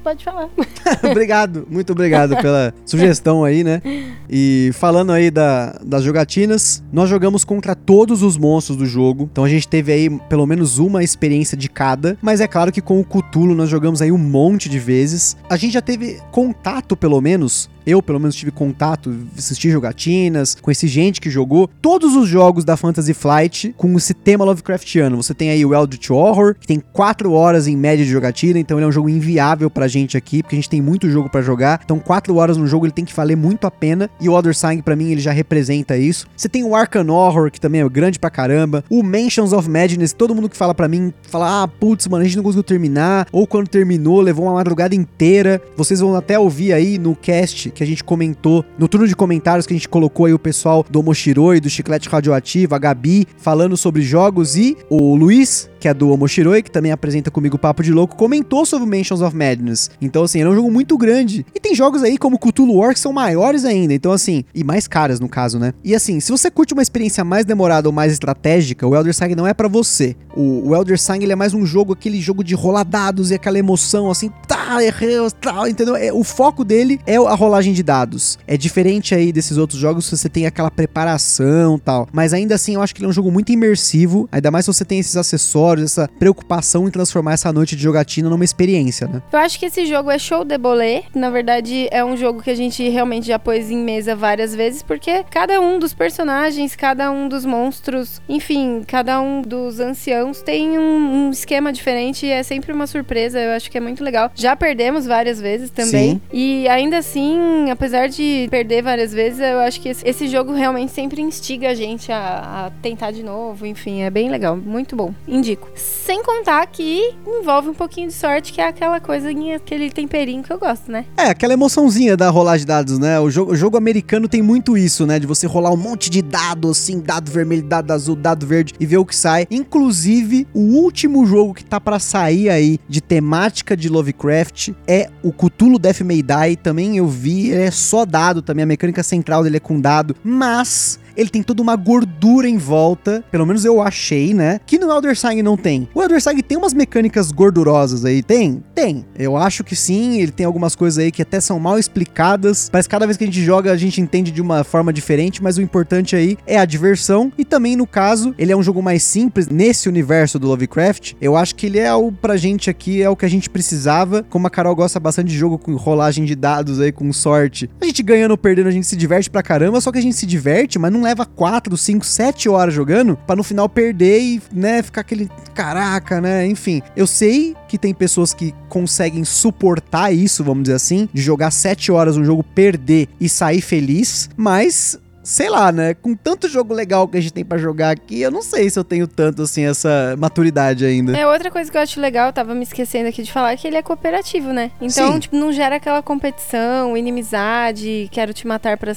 Pode 0.03 0.23
falar. 0.23 0.49
obrigado, 1.09 1.67
muito 1.69 1.91
obrigado 1.91 2.35
pela 2.37 2.73
sugestão 2.85 3.43
aí, 3.43 3.63
né? 3.63 3.81
E 4.29 4.71
falando 4.73 5.11
aí 5.11 5.29
da, 5.29 5.79
das 5.83 6.03
jogatinas, 6.03 6.83
nós 6.91 7.09
jogamos 7.09 7.43
contra 7.43 7.75
todos 7.75 8.23
os 8.23 8.37
monstros 8.37 8.77
do 8.77 8.85
jogo. 8.85 9.27
Então 9.31 9.43
a 9.43 9.49
gente 9.49 9.67
teve 9.67 9.91
aí 9.91 10.09
pelo 10.29 10.45
menos 10.45 10.79
uma 10.79 11.03
experiência 11.03 11.57
de 11.57 11.69
cada. 11.69 12.17
Mas 12.21 12.41
é 12.41 12.47
claro 12.47 12.71
que 12.71 12.81
com 12.81 12.99
o 12.99 13.05
Cthulhu 13.05 13.55
nós 13.55 13.69
jogamos 13.69 14.01
aí 14.01 14.11
um 14.11 14.17
monte 14.17 14.69
de 14.69 14.79
vezes. 14.79 15.35
A 15.49 15.57
gente 15.57 15.73
já 15.73 15.81
teve 15.81 16.19
contato, 16.31 16.95
pelo 16.95 17.19
menos, 17.19 17.69
eu 17.85 18.01
pelo 18.01 18.19
menos 18.19 18.35
tive 18.35 18.51
contato, 18.51 19.13
assisti 19.37 19.69
jogatinas, 19.69 20.55
conheci 20.61 20.87
gente 20.87 21.19
que 21.19 21.29
jogou 21.29 21.67
todos 21.81 22.15
os 22.15 22.27
jogos 22.27 22.63
da 22.63 22.77
Fantasy 22.77 23.13
Flight 23.13 23.73
com 23.75 23.95
esse 23.97 24.13
tema 24.13 24.45
Lovecraftiano. 24.45 25.17
Você 25.17 25.33
tem 25.33 25.49
aí 25.49 25.65
o 25.65 25.73
Eldritch 25.73 26.09
Horror, 26.11 26.55
que 26.59 26.67
tem 26.67 26.79
4 26.79 27.31
horas 27.31 27.67
em 27.67 27.75
média 27.75 28.05
de 28.05 28.11
jogatina, 28.11 28.59
então 28.59 28.77
ele 28.77 28.85
é 28.85 28.87
um 28.87 28.91
jogo 28.91 29.09
inviável 29.09 29.69
pra 29.69 29.87
gente 29.89 30.15
aqui, 30.15 30.41
porque 30.41 30.55
a 30.55 30.57
gente 30.57 30.69
tem 30.69 30.81
muito 30.81 31.09
jogo 31.09 31.29
para 31.29 31.41
jogar. 31.41 31.81
Então 31.83 31.99
4 31.99 32.33
horas 32.35 32.55
no 32.55 32.65
jogo 32.65 32.85
ele 32.85 32.93
tem 32.93 33.03
que 33.03 33.13
valer 33.13 33.35
muito 33.35 33.67
a 33.67 33.71
pena, 33.71 34.09
e 34.21 34.29
o 34.29 34.33
Other 34.33 34.55
Sign 34.55 34.81
para 34.81 34.95
mim 34.95 35.11
ele 35.11 35.19
já 35.19 35.31
representa 35.31 35.97
isso. 35.97 36.25
Você 36.37 36.47
tem 36.47 36.63
o 36.63 36.75
Arcan 36.75 37.11
Horror, 37.11 37.51
que 37.51 37.59
também 37.59 37.81
é 37.81 37.89
grande 37.89 38.19
pra 38.19 38.29
caramba, 38.29 38.83
o 38.89 39.03
Mansions 39.03 39.51
of 39.51 39.69
Madness, 39.69 40.13
todo 40.13 40.33
mundo 40.33 40.47
que 40.47 40.55
fala 40.55 40.73
para 40.73 40.87
mim, 40.87 41.13
fala: 41.23 41.63
"Ah, 41.63 41.67
putz, 41.67 42.07
mano, 42.07 42.21
a 42.21 42.25
gente 42.25 42.37
não 42.37 42.43
conseguiu 42.43 42.63
terminar", 42.63 43.27
ou 43.31 43.45
quando 43.45 43.67
terminou, 43.67 44.21
levou 44.21 44.45
uma 44.45 44.53
madrugada 44.53 44.95
inteira. 44.95 45.61
Vocês 45.75 45.99
vão 45.99 46.15
até 46.15 46.37
ouvir 46.37 46.71
aí 46.73 46.97
no 46.97 47.15
cast 47.15 47.71
que 47.71 47.83
a 47.83 47.87
gente 47.87 48.03
comentou, 48.03 48.63
no 48.77 48.87
turno 48.87 49.07
de 49.07 49.15
comentários 49.15 49.65
que 49.65 49.73
a 49.73 49.77
gente 49.77 49.89
colocou 49.89 50.25
aí 50.25 50.33
o 50.33 50.39
pessoal 50.39 50.85
do 50.89 50.99
Omoshiroi, 50.99 51.59
do 51.59 51.69
Chiclete 51.69 52.09
Radioativo, 52.09 52.75
a 52.75 52.79
Gabi, 52.79 53.27
falando 53.37 53.75
sobre 53.75 54.01
jogos 54.01 54.55
e 54.55 54.77
o 54.89 55.15
Luiz, 55.15 55.69
que 55.79 55.87
é 55.87 55.93
do 55.93 56.09
Omoshiroi, 56.09 56.61
que 56.61 56.71
também 56.71 56.91
apresenta 56.91 57.31
comigo 57.31 57.55
o 57.55 57.59
Papo 57.59 57.81
de 57.81 57.91
Louco, 57.91 58.15
comentou 58.15 58.65
sobre 58.65 58.85
Mansions 58.87 59.21
of 59.21 59.35
Madness. 59.35 59.89
Então, 60.01 60.23
assim, 60.23 60.39
ele 60.39 60.49
é 60.49 60.51
um 60.51 60.55
jogo 60.55 60.71
muito 60.71 60.97
grande. 60.97 61.45
E 61.55 61.59
tem 61.59 61.73
jogos 61.73 62.03
aí 62.03 62.17
como 62.17 62.37
Cthulhu 62.37 62.77
War 62.77 62.93
que 62.93 62.99
são 62.99 63.13
maiores 63.13 63.65
ainda. 63.65 63.93
Então, 63.93 64.11
assim, 64.11 64.43
e 64.53 64.63
mais 64.63 64.87
caras 64.87 65.19
no 65.19 65.29
caso, 65.29 65.57
né? 65.57 65.73
E 65.83 65.95
assim, 65.95 66.19
se 66.19 66.31
você 66.31 66.51
curte 66.51 66.73
uma 66.73 66.81
experiência 66.81 67.23
mais 67.23 67.45
demorada 67.45 67.87
ou 67.87 67.93
mais 67.93 68.11
estratégica, 68.11 68.85
o 68.85 68.95
Elder 68.95 69.13
Sign 69.13 69.35
não 69.35 69.47
é 69.47 69.53
para 69.53 69.67
você. 69.67 70.15
O, 70.35 70.69
o, 70.69 70.75
Elder 70.75 70.99
Sign 70.99 71.23
ele 71.23 71.33
é 71.33 71.35
mais 71.35 71.53
um 71.53 71.65
jogo, 71.65 71.93
aquele 71.93 72.19
jogo 72.19 72.43
de 72.43 72.55
rolar 72.55 72.83
dados 72.83 73.31
e 73.31 73.35
aquela 73.35 73.57
emoção, 73.57 74.09
assim, 74.09 74.31
tá, 74.47 74.83
errei, 74.83 75.15
tal, 75.41 75.67
entendeu? 75.67 75.95
É, 75.95 76.11
o 76.11 76.23
foco 76.23 76.63
dele 76.63 76.99
é 77.05 77.15
a 77.15 77.35
rolagem 77.35 77.73
de 77.73 77.83
dados. 77.83 78.37
É 78.47 78.57
diferente 78.57 79.15
aí 79.15 79.31
desses 79.31 79.57
outros 79.57 79.79
jogos 79.79 80.05
se 80.05 80.17
você 80.17 80.29
tem 80.29 80.45
aquela 80.45 80.71
preparação 80.71 81.79
tal. 81.79 82.07
Mas 82.11 82.33
ainda 82.33 82.55
assim, 82.55 82.75
eu 82.75 82.81
acho 82.81 82.93
que 82.93 83.01
ele 83.01 83.07
é 83.07 83.09
um 83.09 83.13
jogo 83.13 83.31
muito 83.31 83.51
imersivo, 83.51 84.27
ainda 84.31 84.51
mais 84.51 84.65
se 84.65 84.73
você 84.73 84.85
tem 84.85 84.99
esses 84.99 85.15
acessórios, 85.15 85.68
essa 85.77 86.09
preocupação 86.19 86.87
em 86.87 86.91
transformar 86.91 87.33
essa 87.33 87.51
noite 87.51 87.75
de 87.75 87.83
jogatina 87.83 88.29
numa 88.29 88.43
experiência, 88.43 89.07
né? 89.07 89.21
Eu 89.31 89.39
acho 89.39 89.59
que 89.59 89.65
esse 89.65 89.85
jogo 89.85 90.09
é 90.09 90.17
show 90.17 90.43
de 90.43 90.57
bolé. 90.57 91.03
Na 91.13 91.29
verdade, 91.29 91.87
é 91.91 92.03
um 92.03 92.15
jogo 92.15 92.41
que 92.41 92.49
a 92.49 92.55
gente 92.55 92.87
realmente 92.89 93.27
já 93.27 93.37
pôs 93.37 93.69
em 93.69 93.77
mesa 93.77 94.15
várias 94.15 94.55
vezes, 94.55 94.81
porque 94.81 95.23
cada 95.29 95.59
um 95.59 95.77
dos 95.77 95.93
personagens, 95.93 96.75
cada 96.75 97.11
um 97.11 97.27
dos 97.27 97.45
monstros, 97.45 98.21
enfim, 98.27 98.83
cada 98.87 99.21
um 99.21 99.41
dos 99.41 99.79
anciãos 99.79 100.41
tem 100.41 100.77
um, 100.79 101.27
um 101.27 101.31
esquema 101.31 101.71
diferente 101.73 102.25
e 102.25 102.29
é 102.29 102.43
sempre 102.43 102.71
uma 102.71 102.87
surpresa. 102.87 103.39
Eu 103.39 103.51
acho 103.51 103.69
que 103.69 103.77
é 103.77 103.81
muito 103.81 104.03
legal. 104.03 104.31
Já 104.35 104.55
perdemos 104.55 105.05
várias 105.05 105.41
vezes 105.41 105.69
também. 105.69 106.13
Sim. 106.13 106.21
E 106.31 106.67
ainda 106.67 106.97
assim, 106.97 107.69
apesar 107.69 108.07
de 108.07 108.47
perder 108.49 108.81
várias 108.81 109.13
vezes, 109.13 109.39
eu 109.39 109.59
acho 109.59 109.81
que 109.81 109.89
esse, 109.89 110.07
esse 110.07 110.27
jogo 110.27 110.53
realmente 110.53 110.91
sempre 110.91 111.21
instiga 111.21 111.69
a 111.69 111.73
gente 111.73 112.11
a, 112.11 112.67
a 112.67 112.71
tentar 112.81 113.11
de 113.11 113.23
novo. 113.23 113.65
Enfim, 113.65 114.01
é 114.01 114.09
bem 114.09 114.29
legal. 114.29 114.55
Muito 114.55 114.95
bom. 114.95 115.13
Indico. 115.27 115.58
Sem 115.75 116.23
contar 116.23 116.65
que 116.67 117.15
envolve 117.25 117.69
um 117.69 117.73
pouquinho 117.73 118.07
de 118.07 118.13
sorte, 118.13 118.51
que 118.51 118.59
é 118.59 118.67
aquela 118.67 118.99
coisinha, 118.99 119.57
aquele 119.57 119.91
temperinho 119.91 120.41
que 120.41 120.51
eu 120.51 120.57
gosto, 120.57 120.91
né? 120.91 121.05
É, 121.15 121.27
aquela 121.27 121.53
emoçãozinha 121.53 122.17
da 122.17 122.29
rolagem 122.29 122.61
de 122.61 122.65
dados, 122.65 122.97
né? 122.97 123.19
O 123.19 123.29
jogo, 123.29 123.51
o 123.51 123.55
jogo 123.55 123.77
americano 123.77 124.27
tem 124.27 124.41
muito 124.41 124.75
isso, 124.75 125.05
né? 125.05 125.19
De 125.19 125.27
você 125.27 125.45
rolar 125.45 125.71
um 125.71 125.77
monte 125.77 126.09
de 126.09 126.21
dado, 126.21 126.71
assim, 126.71 126.99
dado 126.99 127.29
vermelho, 127.31 127.63
dado 127.63 127.91
azul, 127.91 128.15
dado 128.15 128.47
verde 128.47 128.73
e 128.79 128.85
ver 128.85 128.97
o 128.97 129.05
que 129.05 129.15
sai. 129.15 129.45
Inclusive, 129.51 130.47
o 130.53 130.59
último 130.59 131.25
jogo 131.25 131.53
que 131.53 131.63
tá 131.63 131.79
para 131.79 131.99
sair 131.99 132.49
aí 132.49 132.79
de 132.87 133.01
temática 133.01 133.77
de 133.77 133.87
Lovecraft 133.87 134.69
é 134.87 135.09
o 135.23 135.31
Cthulhu 135.31 135.77
Death 135.77 136.01
May 136.01 136.23
Die. 136.23 136.55
Também 136.63 136.97
eu 136.97 137.07
vi, 137.07 137.53
é 137.53 137.69
só 137.69 138.03
dado 138.03 138.41
também, 138.41 138.63
a 138.63 138.67
mecânica 138.67 139.03
central 139.03 139.43
dele 139.43 139.57
é 139.57 139.59
com 139.59 139.79
dado, 139.79 140.15
mas 140.23 140.99
ele 141.15 141.29
tem 141.29 141.43
toda 141.43 141.61
uma 141.61 141.75
gordura 141.75 142.47
em 142.47 142.57
volta, 142.57 143.23
pelo 143.29 143.45
menos 143.45 143.65
eu 143.65 143.81
achei, 143.81 144.33
né? 144.33 144.61
Que 144.65 144.79
no 144.79 144.89
Elder 144.89 145.17
Sign 145.17 145.43
não 145.49 145.57
tem. 145.57 145.89
O 145.95 146.01
Elder 146.01 146.21
tem 146.47 146.57
umas 146.57 146.73
mecânicas 146.73 147.31
gordurosas 147.31 148.05
aí, 148.05 148.21
tem? 148.21 148.63
Tem. 148.75 149.05
Eu 149.17 149.35
acho 149.35 149.63
que 149.63 149.75
sim, 149.75 150.21
ele 150.21 150.31
tem 150.31 150.45
algumas 150.45 150.75
coisas 150.75 151.03
aí 151.03 151.11
que 151.11 151.21
até 151.21 151.39
são 151.39 151.59
mal 151.59 151.79
explicadas, 151.79 152.69
mas 152.71 152.85
cada 152.87 153.05
vez 153.05 153.17
que 153.17 153.23
a 153.23 153.27
gente 153.27 153.43
joga 153.43 153.71
a 153.71 153.77
gente 153.77 153.99
entende 153.99 154.31
de 154.31 154.41
uma 154.41 154.63
forma 154.63 154.93
diferente, 154.93 155.41
mas 155.41 155.57
o 155.57 155.61
importante 155.61 156.15
aí 156.15 156.37
é 156.45 156.59
a 156.59 156.65
diversão 156.65 157.31
e 157.37 157.43
também 157.43 157.75
no 157.75 157.87
caso, 157.87 158.35
ele 158.37 158.51
é 158.51 158.55
um 158.55 158.61
jogo 158.61 158.81
mais 158.83 159.01
simples 159.01 159.47
nesse 159.47 159.89
universo 159.89 160.37
do 160.37 160.47
Lovecraft. 160.47 161.13
Eu 161.19 161.35
acho 161.35 161.55
que 161.55 161.65
ele 161.65 161.79
é 161.79 161.93
o 161.93 162.11
pra 162.11 162.37
gente 162.37 162.69
aqui 162.69 163.01
é 163.01 163.09
o 163.09 163.15
que 163.15 163.25
a 163.25 163.29
gente 163.29 163.49
precisava. 163.49 164.23
Como 164.29 164.45
a 164.45 164.49
Carol 164.49 164.75
gosta 164.75 164.99
bastante 164.99 165.29
de 165.29 165.37
jogo 165.37 165.57
com 165.57 165.75
rolagem 165.75 166.25
de 166.25 166.35
dados 166.35 166.79
aí 166.79 166.91
com 166.91 167.11
sorte. 167.11 167.69
A 167.81 167.85
gente 167.85 168.03
ganhando 168.03 168.31
ou 168.31 168.37
perdendo, 168.37 168.67
a 168.67 168.71
gente 168.71 168.85
se 168.85 168.95
diverte 168.95 169.29
pra 169.29 169.41
caramba, 169.41 169.81
só 169.81 169.91
que 169.91 169.97
a 169.97 170.01
gente 170.01 170.15
se 170.15 170.25
diverte, 170.25 170.77
mas 170.77 170.91
não 170.91 171.01
leva 171.01 171.25
4, 171.25 171.75
5, 171.75 172.05
7 172.05 172.49
horas 172.49 172.73
jogando 172.73 173.17
para 173.25 173.35
no 173.35 173.43
final 173.43 173.67
perder 173.67 174.21
e, 174.21 174.41
né, 174.53 174.83
ficar 174.83 175.01
aquele 175.01 175.29
caraca, 175.39 176.21
né? 176.21 176.45
Enfim, 176.47 176.81
eu 176.95 177.07
sei 177.07 177.55
que 177.67 177.77
tem 177.77 177.93
pessoas 177.93 178.33
que 178.33 178.53
conseguem 178.67 179.23
suportar 179.23 180.11
isso, 180.11 180.43
vamos 180.43 180.63
dizer 180.63 180.75
assim, 180.75 181.07
de 181.13 181.21
jogar 181.21 181.51
7 181.51 181.91
horas 181.91 182.17
um 182.17 182.23
jogo, 182.23 182.43
perder 182.43 183.07
e 183.19 183.27
sair 183.27 183.61
feliz, 183.61 184.29
mas 184.35 184.99
sei 185.29 185.47
lá, 185.47 185.71
né? 185.71 185.93
Com 185.93 186.15
tanto 186.15 186.49
jogo 186.49 186.73
legal 186.73 187.07
que 187.07 187.15
a 187.15 187.21
gente 187.21 187.31
tem 187.31 187.45
pra 187.45 187.59
jogar 187.59 187.91
aqui, 187.91 188.19
eu 188.19 188.31
não 188.31 188.41
sei 188.41 188.67
se 188.67 188.79
eu 188.79 188.83
tenho 188.83 189.07
tanto, 189.07 189.43
assim, 189.43 189.63
essa 189.63 190.15
maturidade 190.17 190.83
ainda. 190.83 191.15
É, 191.15 191.27
outra 191.27 191.51
coisa 191.51 191.69
que 191.69 191.77
eu 191.77 191.81
acho 191.81 192.01
legal, 192.01 192.27
eu 192.27 192.33
tava 192.33 192.55
me 192.55 192.63
esquecendo 192.63 193.07
aqui 193.07 193.21
de 193.21 193.31
falar, 193.31 193.51
é 193.51 193.55
que 193.55 193.67
ele 193.67 193.77
é 193.77 193.83
cooperativo, 193.83 194.51
né? 194.51 194.71
Então, 194.81 195.13
Sim. 195.13 195.19
tipo, 195.19 195.35
não 195.35 195.53
gera 195.53 195.75
aquela 195.75 196.01
competição, 196.01 196.97
inimizade, 196.97 198.09
quero 198.11 198.33
te 198.33 198.47
matar 198.47 198.75
pra 198.75 198.95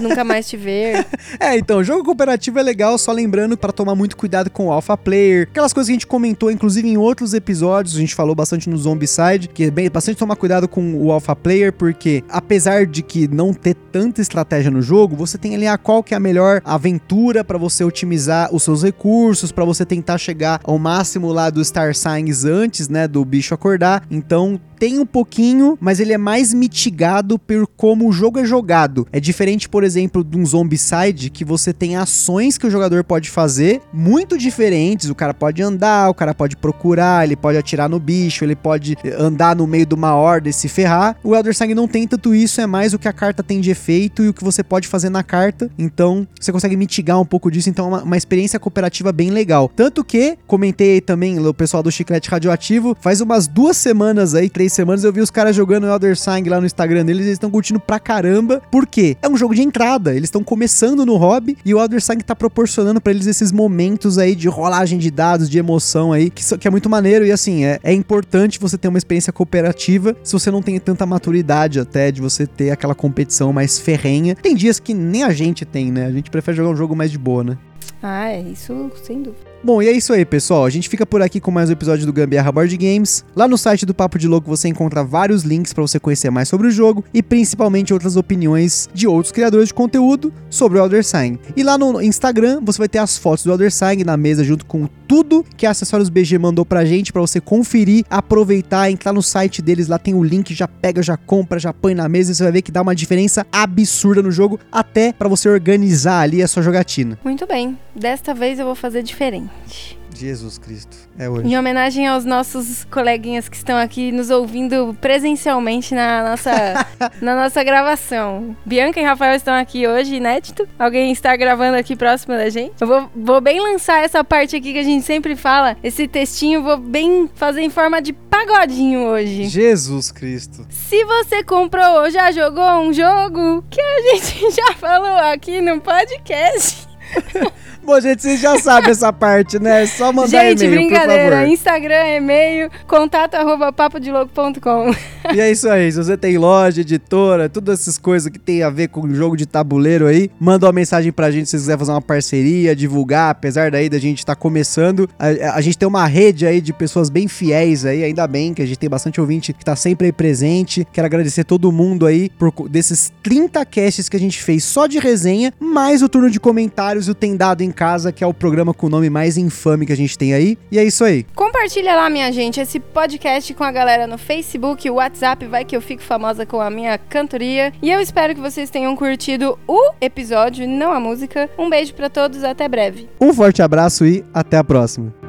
nunca 0.00 0.24
mais 0.24 0.48
te 0.48 0.56
ver. 0.56 1.04
É, 1.40 1.56
então, 1.58 1.82
jogo 1.82 2.04
cooperativo 2.04 2.58
é 2.58 2.62
legal, 2.62 2.96
só 2.96 3.10
lembrando 3.10 3.56
pra 3.56 3.72
tomar 3.72 3.94
muito 3.94 4.16
cuidado 4.16 4.48
com 4.48 4.68
o 4.68 4.72
alpha 4.72 4.96
player. 4.96 5.48
Aquelas 5.50 5.72
coisas 5.72 5.88
que 5.88 5.92
a 5.92 5.94
gente 5.96 6.06
comentou, 6.06 6.50
inclusive 6.50 6.88
em 6.88 6.96
outros 6.96 7.34
episódios, 7.34 7.96
a 7.96 7.98
gente 7.98 8.14
falou 8.14 8.34
bastante 8.34 8.70
no 8.70 8.76
Zombicide, 8.76 9.48
que 9.48 9.64
é 9.64 9.70
bem, 9.70 9.90
bastante 9.90 10.16
tomar 10.16 10.36
cuidado 10.36 10.68
com 10.68 10.94
o 10.94 11.10
alpha 11.10 11.34
player, 11.34 11.72
porque 11.72 12.22
apesar 12.28 12.86
de 12.86 13.02
que 13.02 13.26
não 13.26 13.52
ter 13.52 13.74
tanta 13.74 14.20
estratégia 14.20 14.70
no 14.70 14.80
jogo, 14.80 15.16
você 15.16 15.36
tem 15.36 15.54
ali 15.54 15.66
a 15.66 15.73
qual 15.78 16.02
que 16.02 16.14
é 16.14 16.16
a 16.16 16.20
melhor 16.20 16.60
aventura 16.64 17.44
pra 17.44 17.58
você 17.58 17.84
otimizar 17.84 18.54
os 18.54 18.62
seus 18.62 18.82
recursos, 18.82 19.52
pra 19.52 19.64
você 19.64 19.84
tentar 19.84 20.18
chegar 20.18 20.60
ao 20.64 20.78
máximo 20.78 21.32
lá 21.32 21.50
do 21.50 21.64
Star 21.64 21.94
Signs 21.94 22.44
antes, 22.44 22.88
né, 22.88 23.06
do 23.06 23.24
bicho 23.24 23.54
acordar. 23.54 24.04
Então, 24.10 24.60
tem 24.78 24.98
um 24.98 25.06
pouquinho, 25.06 25.78
mas 25.80 26.00
ele 26.00 26.12
é 26.12 26.18
mais 26.18 26.52
mitigado 26.52 27.38
por 27.38 27.66
como 27.66 28.08
o 28.08 28.12
jogo 28.12 28.38
é 28.38 28.44
jogado. 28.44 29.06
É 29.12 29.20
diferente, 29.20 29.68
por 29.68 29.84
exemplo, 29.84 30.22
de 30.22 30.36
um 30.36 30.44
Zombicide, 30.44 31.30
que 31.30 31.44
você 31.44 31.72
tem 31.72 31.96
ações 31.96 32.58
que 32.58 32.66
o 32.66 32.70
jogador 32.70 33.02
pode 33.04 33.30
fazer 33.30 33.80
muito 33.92 34.36
diferentes. 34.36 35.08
O 35.08 35.14
cara 35.14 35.32
pode 35.32 35.62
andar, 35.62 36.10
o 36.10 36.14
cara 36.14 36.34
pode 36.34 36.56
procurar, 36.56 37.24
ele 37.24 37.36
pode 37.36 37.56
atirar 37.56 37.88
no 37.88 37.98
bicho, 37.98 38.44
ele 38.44 38.56
pode 38.56 38.96
andar 39.18 39.56
no 39.56 39.66
meio 39.66 39.86
de 39.86 39.94
uma 39.94 40.14
horda 40.14 40.48
e 40.48 40.52
se 40.52 40.68
ferrar. 40.68 41.16
O 41.22 41.34
Elder 41.34 41.54
Sign 41.54 41.74
não 41.74 41.88
tem 41.88 42.06
tanto 42.06 42.34
isso, 42.34 42.60
é 42.60 42.66
mais 42.66 42.92
o 42.92 42.98
que 42.98 43.08
a 43.08 43.12
carta 43.12 43.42
tem 43.42 43.60
de 43.60 43.70
efeito 43.70 44.22
e 44.22 44.28
o 44.28 44.34
que 44.34 44.44
você 44.44 44.62
pode 44.62 44.88
fazer 44.88 45.08
na 45.08 45.22
carta. 45.22 45.63
Então, 45.78 46.26
você 46.38 46.52
consegue 46.52 46.76
mitigar 46.76 47.20
um 47.20 47.24
pouco 47.24 47.50
disso. 47.50 47.68
Então, 47.70 47.86
é 47.86 47.88
uma, 47.88 48.02
uma 48.02 48.16
experiência 48.16 48.58
cooperativa 48.58 49.12
bem 49.12 49.30
legal. 49.30 49.70
Tanto 49.74 50.04
que, 50.04 50.36
comentei 50.46 51.00
também, 51.00 51.38
o 51.38 51.54
pessoal 51.54 51.82
do 51.82 51.90
Chiclete 51.90 52.30
Radioativo, 52.30 52.96
faz 53.00 53.20
umas 53.20 53.46
duas 53.46 53.76
semanas 53.76 54.34
aí, 54.34 54.48
três 54.48 54.72
semanas, 54.72 55.04
eu 55.04 55.12
vi 55.12 55.20
os 55.20 55.30
caras 55.30 55.54
jogando 55.54 55.86
Elder 55.86 56.16
Sign 56.16 56.48
lá 56.48 56.60
no 56.60 56.66
Instagram 56.66 57.04
deles, 57.04 57.22
eles 57.22 57.34
estão 57.34 57.50
curtindo 57.50 57.80
pra 57.80 57.98
caramba. 57.98 58.62
Por 58.70 58.86
quê? 58.86 59.16
É 59.22 59.28
um 59.28 59.36
jogo 59.36 59.54
de 59.54 59.62
entrada, 59.62 60.12
eles 60.12 60.28
estão 60.28 60.42
começando 60.42 61.04
no 61.04 61.16
hobby 61.16 61.56
e 61.64 61.74
o 61.74 61.80
Elder 61.80 62.02
Sign 62.02 62.22
tá 62.22 62.34
proporcionando 62.34 63.00
pra 63.00 63.12
eles 63.12 63.26
esses 63.26 63.52
momentos 63.52 64.18
aí 64.18 64.34
de 64.34 64.48
rolagem 64.48 64.98
de 64.98 65.10
dados, 65.10 65.48
de 65.48 65.58
emoção 65.58 66.12
aí, 66.12 66.30
que, 66.30 66.58
que 66.58 66.68
é 66.68 66.70
muito 66.70 66.88
maneiro 66.88 67.26
e 67.26 67.32
assim, 67.32 67.64
é, 67.64 67.78
é 67.82 67.92
importante 67.92 68.58
você 68.58 68.76
ter 68.78 68.88
uma 68.88 68.98
experiência 68.98 69.32
cooperativa 69.32 70.16
se 70.22 70.32
você 70.32 70.50
não 70.50 70.62
tem 70.62 70.78
tanta 70.78 71.06
maturidade 71.06 71.78
até 71.78 72.10
de 72.10 72.20
você 72.20 72.46
ter 72.46 72.70
aquela 72.70 72.94
competição 72.94 73.52
mais 73.52 73.78
ferrenha. 73.78 74.34
Tem 74.34 74.54
dias 74.54 74.78
que 74.78 74.94
nem 74.94 75.22
a 75.22 75.30
gente 75.30 75.43
tem, 75.66 75.90
né? 75.90 76.06
A 76.06 76.12
gente 76.12 76.30
prefere 76.30 76.56
jogar 76.56 76.70
um 76.70 76.76
jogo 76.76 76.94
mais 76.94 77.10
de 77.10 77.18
boa, 77.18 77.44
né? 77.44 77.58
ah, 78.06 78.28
é, 78.28 78.40
isso 78.42 78.90
sem 79.02 79.22
dúvida. 79.22 79.54
Bom, 79.62 79.82
e 79.82 79.88
é 79.88 79.92
isso 79.92 80.12
aí, 80.12 80.26
pessoal. 80.26 80.66
A 80.66 80.70
gente 80.70 80.90
fica 80.90 81.06
por 81.06 81.22
aqui 81.22 81.40
com 81.40 81.50
mais 81.50 81.70
um 81.70 81.72
episódio 81.72 82.04
do 82.04 82.12
Gambiarra 82.12 82.52
Board 82.52 82.76
Games. 82.76 83.24
Lá 83.34 83.48
no 83.48 83.56
site 83.56 83.86
do 83.86 83.94
Papo 83.94 84.18
de 84.18 84.28
Louco 84.28 84.46
você 84.46 84.68
encontra 84.68 85.02
vários 85.02 85.42
links 85.42 85.72
para 85.72 85.80
você 85.80 85.98
conhecer 85.98 86.28
mais 86.28 86.46
sobre 86.46 86.66
o 86.66 86.70
jogo 86.70 87.02
e 87.14 87.22
principalmente 87.22 87.94
outras 87.94 88.14
opiniões 88.14 88.90
de 88.92 89.06
outros 89.06 89.32
criadores 89.32 89.68
de 89.68 89.74
conteúdo 89.74 90.30
sobre 90.50 90.78
o 90.78 90.84
Elder 90.84 91.02
Sign. 91.02 91.40
E 91.56 91.62
lá 91.62 91.78
no 91.78 92.02
Instagram 92.02 92.60
você 92.62 92.76
vai 92.76 92.90
ter 92.90 92.98
as 92.98 93.16
fotos 93.16 93.44
do 93.44 93.52
Elder 93.52 93.72
Sign 93.72 94.04
na 94.04 94.18
mesa 94.18 94.44
junto 94.44 94.66
com 94.66 94.86
tudo 95.06 95.44
que 95.56 95.66
a 95.66 95.70
Acessórios 95.70 96.08
BG 96.08 96.38
mandou 96.38 96.64
pra 96.64 96.84
gente 96.84 97.12
para 97.12 97.20
você 97.20 97.40
conferir, 97.40 98.04
aproveitar, 98.08 98.90
entrar 98.90 99.12
no 99.12 99.22
site 99.22 99.62
deles, 99.62 99.88
lá 99.88 99.98
tem 99.98 100.14
o 100.14 100.22
link, 100.22 100.54
já 100.54 100.66
pega, 100.68 101.02
já 101.02 101.16
compra, 101.16 101.58
já 101.58 101.72
põe 101.72 101.94
na 101.94 102.08
mesa 102.08 102.32
e 102.32 102.34
você 102.34 102.42
vai 102.42 102.52
ver 102.52 102.62
que 102.62 102.72
dá 102.72 102.82
uma 102.82 102.94
diferença 102.94 103.46
absurda 103.52 104.22
no 104.22 104.30
jogo, 104.30 104.58
até 104.70 105.12
para 105.12 105.28
você 105.28 105.48
organizar 105.48 106.20
ali 106.20 106.42
a 106.42 106.48
sua 106.48 106.62
jogatina. 106.62 107.18
Muito 107.24 107.46
bem, 107.46 107.78
desta 107.94 108.34
vez 108.34 108.58
eu 108.58 108.66
vou 108.66 108.74
fazer 108.74 109.02
diferente. 109.02 109.98
Jesus 110.18 110.58
Cristo, 110.58 110.96
é 111.18 111.28
hoje. 111.28 111.48
Em 111.48 111.58
homenagem 111.58 112.06
aos 112.06 112.24
nossos 112.24 112.84
coleguinhas 112.84 113.48
que 113.48 113.56
estão 113.56 113.76
aqui 113.76 114.12
nos 114.12 114.30
ouvindo 114.30 114.96
presencialmente 115.00 115.94
na 115.94 116.30
nossa, 116.30 116.86
na 117.20 117.34
nossa 117.34 117.62
gravação. 117.62 118.56
Bianca 118.64 119.00
e 119.00 119.04
Rafael 119.04 119.34
estão 119.34 119.54
aqui 119.54 119.86
hoje, 119.86 120.16
inédito. 120.16 120.68
Alguém 120.78 121.12
está 121.12 121.34
gravando 121.36 121.76
aqui 121.76 121.96
próximo 121.96 122.34
da 122.34 122.48
gente. 122.48 122.74
Eu 122.80 122.86
vou, 122.86 123.10
vou 123.14 123.40
bem 123.40 123.60
lançar 123.60 124.04
essa 124.04 124.22
parte 124.24 124.56
aqui 124.56 124.72
que 124.72 124.78
a 124.78 124.84
gente 124.84 125.04
sempre 125.04 125.36
fala, 125.36 125.76
esse 125.82 126.06
textinho, 126.06 126.62
vou 126.62 126.76
bem 126.76 127.28
fazer 127.34 127.62
em 127.62 127.70
forma 127.70 128.00
de 128.00 128.12
pagodinho 128.12 129.00
hoje. 129.00 129.44
Jesus 129.44 130.10
Cristo. 130.10 130.66
Se 130.70 131.04
você 131.04 131.42
comprou 131.42 132.02
ou 132.02 132.10
já 132.10 132.30
jogou 132.30 132.80
um 132.80 132.92
jogo 132.92 133.64
que 133.70 133.80
a 133.80 134.00
gente 134.14 134.50
já 134.50 134.72
falou 134.74 135.16
aqui 135.32 135.60
no 135.60 135.80
podcast. 135.80 136.88
Bom, 137.84 138.00
gente, 138.00 138.22
vocês 138.22 138.40
já 138.40 138.58
sabem 138.58 138.90
essa 138.90 139.12
parte, 139.12 139.58
né? 139.58 139.82
É 139.82 139.86
só 139.86 140.10
mandar 140.10 140.28
gente, 140.28 140.64
e-mail, 140.64 140.80
por 140.80 140.88
brincadeira. 140.88 141.46
Instagram, 141.46 142.16
e-mail, 142.16 142.70
contato 142.86 143.34
arroba 143.34 143.70
papodilouco.com. 143.70 144.94
E 145.34 145.40
é 145.40 145.50
isso 145.50 145.68
aí. 145.68 145.92
Se 145.92 145.98
você 145.98 146.16
tem 146.16 146.38
loja, 146.38 146.80
editora, 146.80 147.48
todas 147.48 147.80
essas 147.80 147.98
coisas 147.98 148.30
que 148.30 148.38
tem 148.38 148.62
a 148.62 148.70
ver 148.70 148.88
com 148.88 149.12
jogo 149.14 149.36
de 149.36 149.44
tabuleiro 149.44 150.06
aí, 150.06 150.30
manda 150.40 150.66
uma 150.66 150.72
mensagem 150.72 151.12
pra 151.12 151.30
gente 151.30 151.46
se 151.46 151.58
você 151.58 151.62
quiser 151.62 151.78
fazer 151.78 151.90
uma 151.90 152.00
parceria, 152.00 152.74
divulgar. 152.74 153.30
Apesar 153.30 153.70
daí 153.70 153.90
da 153.90 153.98
gente 153.98 154.18
estar 154.18 154.34
começando, 154.34 155.08
a, 155.18 155.56
a 155.56 155.60
gente 155.60 155.76
tem 155.76 155.86
uma 155.86 156.06
rede 156.06 156.46
aí 156.46 156.62
de 156.62 156.72
pessoas 156.72 157.10
bem 157.10 157.28
fiéis 157.28 157.84
aí, 157.84 158.02
ainda 158.02 158.26
bem 158.26 158.54
que 158.54 158.62
a 158.62 158.66
gente 158.66 158.78
tem 158.78 158.88
bastante 158.88 159.20
ouvinte 159.20 159.52
que 159.52 159.64
tá 159.64 159.76
sempre 159.76 160.06
aí 160.06 160.12
presente. 160.12 160.86
Quero 160.90 161.06
agradecer 161.06 161.44
todo 161.44 161.70
mundo 161.70 162.06
aí 162.06 162.30
por 162.38 162.50
desses 162.68 163.12
30 163.22 163.64
casts 163.66 164.08
que 164.08 164.16
a 164.16 164.20
gente 164.20 164.42
fez 164.42 164.64
só 164.64 164.86
de 164.86 164.98
resenha, 164.98 165.52
mais 165.60 166.02
o 166.02 166.08
turno 166.08 166.30
de 166.30 166.40
comentários 166.40 167.08
e 167.08 167.10
o 167.10 167.14
Tem 167.14 167.36
Dado 167.36 167.62
em 167.62 167.73
Casa, 167.74 168.12
que 168.12 168.24
é 168.24 168.26
o 168.26 168.32
programa 168.32 168.72
com 168.72 168.86
o 168.86 168.90
nome 168.90 169.10
mais 169.10 169.36
infame 169.36 169.84
que 169.84 169.92
a 169.92 169.96
gente 169.96 170.16
tem 170.16 170.32
aí. 170.32 170.56
E 170.70 170.78
é 170.78 170.84
isso 170.84 171.04
aí. 171.04 171.26
Compartilha 171.34 171.94
lá, 171.94 172.08
minha 172.08 172.32
gente, 172.32 172.60
esse 172.60 172.80
podcast 172.80 173.52
com 173.52 173.64
a 173.64 173.72
galera 173.72 174.06
no 174.06 174.16
Facebook, 174.16 174.88
WhatsApp, 174.88 175.46
vai 175.46 175.64
que 175.64 175.76
eu 175.76 175.82
fico 175.82 176.02
famosa 176.02 176.46
com 176.46 176.60
a 176.60 176.70
minha 176.70 176.96
cantoria. 176.96 177.72
E 177.82 177.90
eu 177.90 178.00
espero 178.00 178.34
que 178.34 178.40
vocês 178.40 178.70
tenham 178.70 178.96
curtido 178.96 179.58
o 179.66 179.92
episódio, 180.00 180.66
não 180.66 180.92
a 180.92 181.00
música. 181.00 181.50
Um 181.58 181.68
beijo 181.68 181.92
pra 181.94 182.08
todos, 182.08 182.44
até 182.44 182.68
breve. 182.68 183.08
Um 183.20 183.34
forte 183.34 183.60
abraço 183.60 184.06
e 184.06 184.24
até 184.32 184.56
a 184.56 184.64
próxima. 184.64 185.23